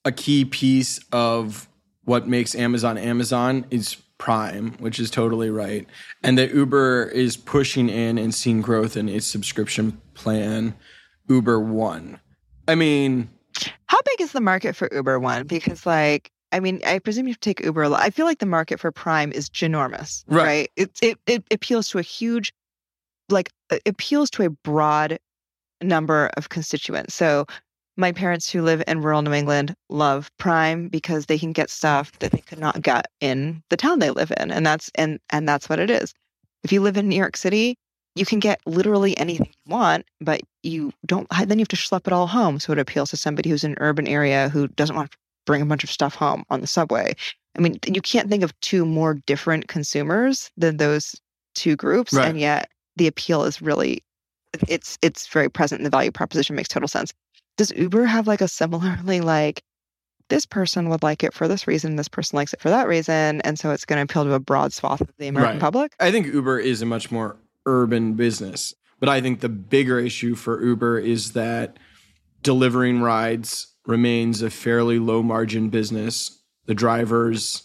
[0.04, 1.68] a key piece of
[2.04, 5.86] what makes Amazon Amazon is Prime, which is totally right,
[6.22, 10.74] and that Uber is pushing in and seeing growth in its subscription plan,
[11.28, 12.20] Uber One.
[12.68, 13.28] I mean,
[13.86, 15.46] How big is the market for Uber One?
[15.46, 18.02] Because, like, I mean, I presume you take Uber a lot.
[18.02, 20.44] I feel like the market for Prime is ginormous, Right.
[20.44, 20.70] right?
[20.76, 22.52] It, it, it appeals to a huge,
[23.28, 25.18] like, it appeals to a broad
[25.82, 27.14] number of constituents.
[27.14, 27.46] So,
[27.96, 32.18] my parents who live in rural New England love Prime because they can get stuff
[32.18, 35.48] that they could not get in the town they live in, and that's and and
[35.48, 36.12] that's what it is.
[36.64, 37.76] If you live in New York City,
[38.14, 41.28] you can get literally anything you want, but you don't.
[41.30, 42.58] Then you have to schlep it all home.
[42.58, 45.62] So it appeals to somebody who's in an urban area who doesn't want to bring
[45.62, 47.14] a bunch of stuff home on the subway.
[47.56, 51.14] I mean, you can't think of two more different consumers than those
[51.54, 52.28] two groups, Right.
[52.28, 54.02] and yet the appeal is really
[54.68, 57.12] it's it's very present and the value proposition makes total sense.
[57.56, 59.62] Does Uber have like a similarly like
[60.28, 63.40] this person would like it for this reason, this person likes it for that reason,
[63.42, 65.60] and so it's going to appeal to a broad swath of the American Right.
[65.60, 65.92] public?
[66.00, 67.36] I think Uber is a much more
[67.66, 68.74] urban business.
[69.00, 71.78] But I think the bigger issue for Uber is that
[72.42, 76.40] delivering rides remains a fairly low margin business.
[76.66, 77.64] The drivers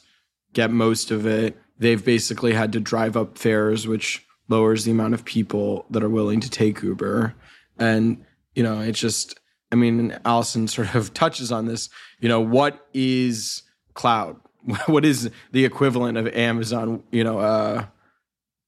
[0.53, 1.57] get most of it.
[1.77, 6.09] They've basically had to drive up fares, which lowers the amount of people that are
[6.09, 7.35] willing to take Uber.
[7.77, 9.39] And, you know, it's just,
[9.71, 11.89] I mean, Alison sort of touches on this,
[12.19, 13.63] you know, what is
[13.93, 14.37] cloud?
[14.87, 17.85] What is the equivalent of Amazon, you know, uh,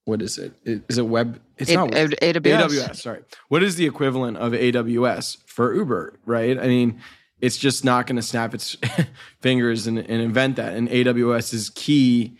[0.06, 0.54] what is it?
[0.66, 1.39] Is it web?
[1.58, 2.41] It's not A- AWS.
[2.41, 2.95] AWS.
[2.95, 3.22] Sorry.
[3.49, 6.18] What is the equivalent of AWS for Uber?
[6.26, 6.58] Right.
[6.58, 7.02] I mean,
[7.39, 8.78] it's just not going to snap its
[9.41, 10.76] fingers and, and invent that.
[10.76, 12.38] And AWS is key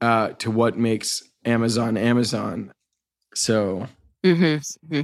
[0.00, 2.72] uh, to what makes Amazon Amazon.
[3.34, 3.86] So
[4.24, 5.02] Mm-hmm.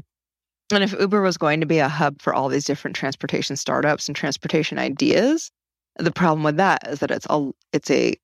[0.73, 4.09] And if Uber was going to be a hub for all these different transportation startups
[4.09, 5.51] and transportation ideas,
[5.99, 8.15] the problem with that is that it's a it's a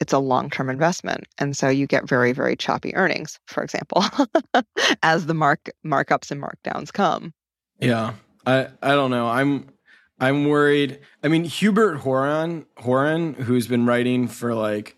[0.00, 3.38] it's a long-term investment, and so you get very very choppy earnings.
[3.46, 4.04] For example,
[5.02, 7.32] as the mark markups and markdowns come.
[7.80, 8.14] yeah,
[8.46, 9.28] I I don't know.
[9.28, 9.68] I'm
[10.20, 11.00] I'm worried.
[11.22, 14.96] I mean, Hubert Horan Horan, who's been writing for like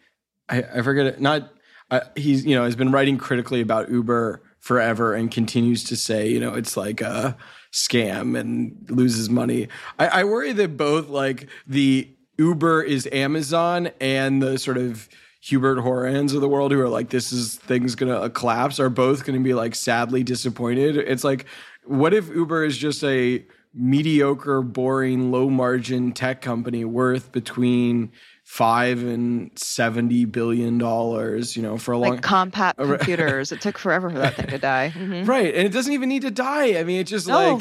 [0.49, 1.21] I, I forget it.
[1.21, 1.53] Not
[1.91, 6.29] uh, he's you know has been writing critically about Uber forever and continues to say
[6.29, 7.37] you know it's like a
[7.73, 9.69] scam and loses money.
[9.97, 15.09] I, I worry that both like the Uber is Amazon and the sort of
[15.41, 19.25] Hubert Horans of the world who are like this is things gonna collapse are both
[19.25, 20.97] gonna be like sadly disappointed.
[20.97, 21.47] It's like
[21.85, 28.11] what if Uber is just a mediocre, boring, low margin tech company worth between
[28.49, 33.77] five and seventy billion dollars, you know, for a long Like Compaq computers, it took
[33.77, 34.93] forever for that thing to die.
[34.97, 35.27] Mhm.
[35.27, 36.79] right, and it doesn't even need to die.
[36.79, 37.55] I mean, it's just No,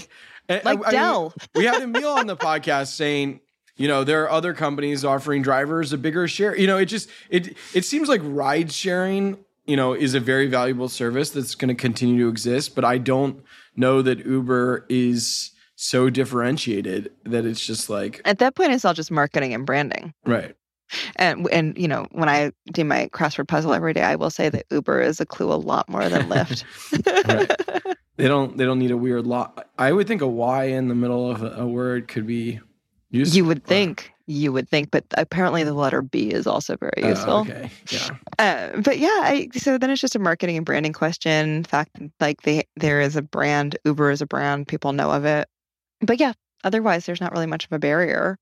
[0.47, 1.33] like like I- I mean, Dell.
[1.55, 3.39] we had Emil on the podcast saying,
[3.77, 6.55] you know, there are other companies offering drivers a bigger share.
[6.55, 10.45] You know, it just it it seems like ride sharing, you know, is a very
[10.47, 13.43] valuable service that's going to continue to exist, but I don't
[13.75, 18.93] know that Uber is so differentiated that it's just like At that point, it's all
[18.93, 20.13] just marketing and branding.
[20.25, 20.55] right.
[21.17, 24.49] And and you know, when I do my crossword puzzle every day, I will say
[24.49, 26.63] that Uber is a clue a lot more than Lyft.
[28.17, 29.67] They don't they don't need a weird lot.
[29.77, 32.61] I would think a Y in the middle of a, a word could be
[33.09, 33.35] useful.
[33.35, 37.07] you would think, you would think, but apparently the letter B is also very Oh,
[37.09, 37.33] useful.
[37.39, 37.69] okay.
[37.89, 38.09] Yeah.
[38.39, 41.55] Uh, but yeah, I, so then it's just a marketing and branding question.
[41.57, 45.25] In fact, like they, there is a brand, Uber is a brand, people know of
[45.25, 45.49] it.
[45.99, 46.31] But yeah,
[46.63, 48.37] otherwise, there's not really much of a barrier.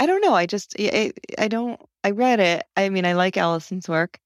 [0.00, 0.34] I don't know.
[0.34, 2.64] I just, I, I don't, I read it.
[2.76, 4.18] I mean, I like Alison's work.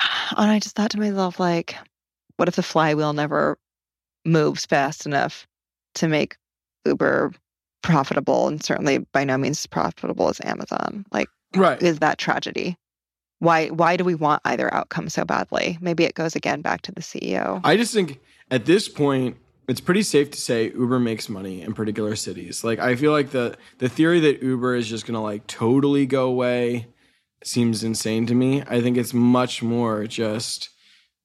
[0.36, 1.76] And I just thought to myself, like,
[2.36, 3.58] what if the flywheel never
[4.24, 5.46] moves fast enough
[5.96, 6.36] to make
[6.86, 7.32] Uber
[7.82, 11.04] profitable and certainly by no means as profitable as Amazon?
[11.12, 11.82] Like, Right.
[11.82, 12.76] is that tragedy?
[13.40, 15.76] Why why do we want either outcome so badly?
[15.82, 17.60] Maybe it goes again back to the CEO.
[17.64, 18.18] I just think
[18.50, 19.36] at this point,
[19.72, 22.62] it's pretty safe to say Uber makes money in particular cities.
[22.62, 26.26] Like I feel like the the theory that Uber is just gonna like totally go
[26.28, 26.88] away
[27.42, 28.62] seems insane to me.
[28.68, 30.68] I think it's much more just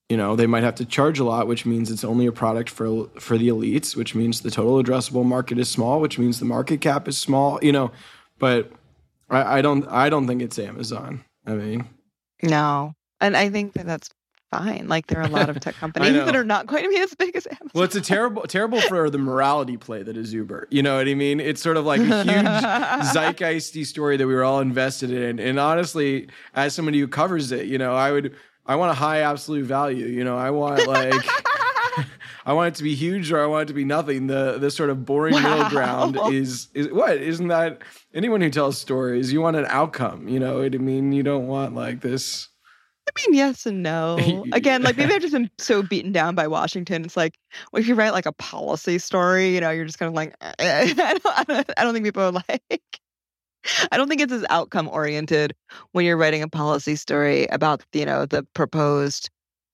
[0.08, 2.70] you know they might have to charge a lot, which means it's only a product
[2.70, 6.46] for for the elites, which means the total addressable market is small, which means the
[6.46, 7.60] market cap is small.
[7.62, 7.92] You know,
[8.40, 8.72] but
[9.30, 11.26] I, I don't I don't think it's Amazon.
[11.46, 11.86] I mean,
[12.42, 12.94] No.
[13.20, 14.10] And I think that that's
[14.52, 14.88] fine.
[14.88, 17.14] Like there are a lot of tech companies that are not going to be as
[17.16, 17.72] big as Amazon.
[17.74, 20.68] Well, it's a terrible, terrible for the morality play that is Uber.
[20.70, 21.40] You know what I mean?
[21.40, 22.36] It's sort of like a huge
[23.14, 25.40] zeitgeisty story that we were all invested in.
[25.40, 28.36] And honestly, as somebody who covers it, you know, I would,
[28.66, 30.06] I want a high absolute value.
[30.06, 31.14] You know, I want like,
[32.46, 34.28] I want it to be huge or I want it to be nothing.
[34.28, 37.82] The the sort of boring middle ground is is what isn't that?
[38.14, 40.28] Anyone who tells stories, you want an outcome.
[40.30, 41.12] You know what I mean?
[41.12, 42.48] You don't want like this.
[43.08, 44.46] I mean, yes and no.
[44.52, 47.06] Again, like maybe I've just been so beaten down by Washington.
[47.06, 47.38] It's like,
[47.72, 50.36] well, if you write like a policy story, you know, you're just kind of like,
[50.42, 50.94] eh, eh.
[50.98, 52.82] I, don't, I, don't, I don't think people are like,
[53.92, 55.54] I don't think it's as outcome oriented
[55.92, 59.30] when you're writing a policy story about, you know, the proposed,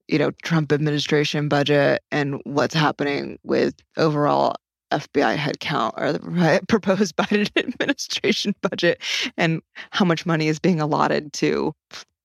[0.07, 4.55] you know, Trump administration budget and what's happening with overall
[4.91, 9.01] FBI headcount or the proposed Biden administration budget
[9.37, 9.61] and
[9.91, 11.73] how much money is being allotted to,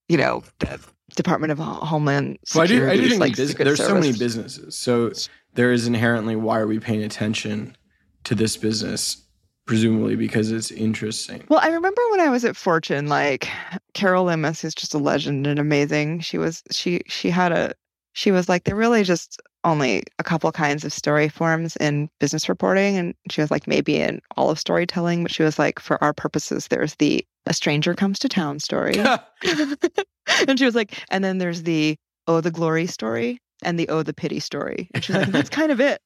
[0.09, 0.79] you know, the
[1.17, 2.99] Department of Ho- Homeland Well, I do, Security.
[2.99, 4.77] I do think like bus- there's so many businesses.
[4.77, 5.13] So
[5.55, 7.77] there is inherently why are we paying attention
[8.25, 9.25] to this business?
[9.67, 11.45] Presumably because it's interesting.
[11.51, 13.51] Well, I remember when I was at Fortune, like
[13.93, 16.21] Carol Loomis is just a legend and amazing.
[16.21, 17.75] She was she she had a
[18.15, 22.49] she was like there really just only a couple kinds of story forms in business
[22.49, 26.03] reporting, and she was like maybe in all of storytelling, but she was like for
[26.03, 28.95] our purposes, there's the a stranger comes to town story,
[30.47, 31.97] and she was like, and then there's the
[32.27, 35.73] oh the glory story and the oh the pity story, and she's like that's kind
[35.73, 36.01] of it.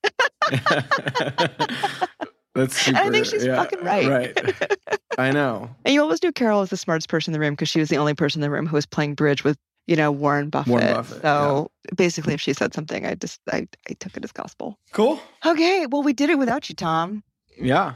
[2.55, 4.07] That's super, And I think she's yeah, fucking right.
[4.07, 4.76] Right.
[5.16, 5.70] I know.
[5.86, 7.88] And you always knew Carol was the smartest person in the room because she was
[7.88, 10.70] the only person in the room who was playing bridge with, you know, Warren Buffett.
[10.70, 14.32] Warren Buffett, so basically, if she said something, I just I, I took it as
[14.32, 14.78] gospel.
[14.93, 15.18] Cool.
[15.47, 17.22] Okay, well, we did it without you, Tom.
[17.59, 17.95] Yeah.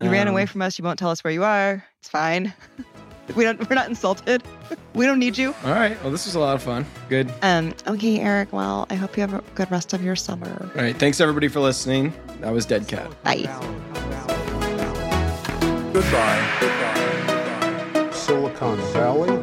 [0.00, 0.78] You ran away Um, from us.
[0.78, 1.84] You won't tell us where you are.
[1.98, 2.52] It's fine.
[3.34, 3.68] we don't.
[3.68, 4.42] We're not insulted.
[4.94, 5.54] we don't need you.
[5.64, 6.00] All right.
[6.02, 6.86] Well, this was a lot of fun.
[7.08, 7.32] Good.
[7.42, 7.74] Um.
[7.86, 8.52] Okay, Eric.
[8.52, 10.70] Well, I hope you have a good rest of your summer.
[10.76, 10.96] All right.
[10.96, 12.12] Thanks everybody for listening.
[12.40, 13.10] That was Dead Cat.
[13.24, 13.42] Bye.
[15.92, 16.58] Goodbye.
[16.60, 18.10] Goodbye.
[18.12, 19.42] Silicon Valley.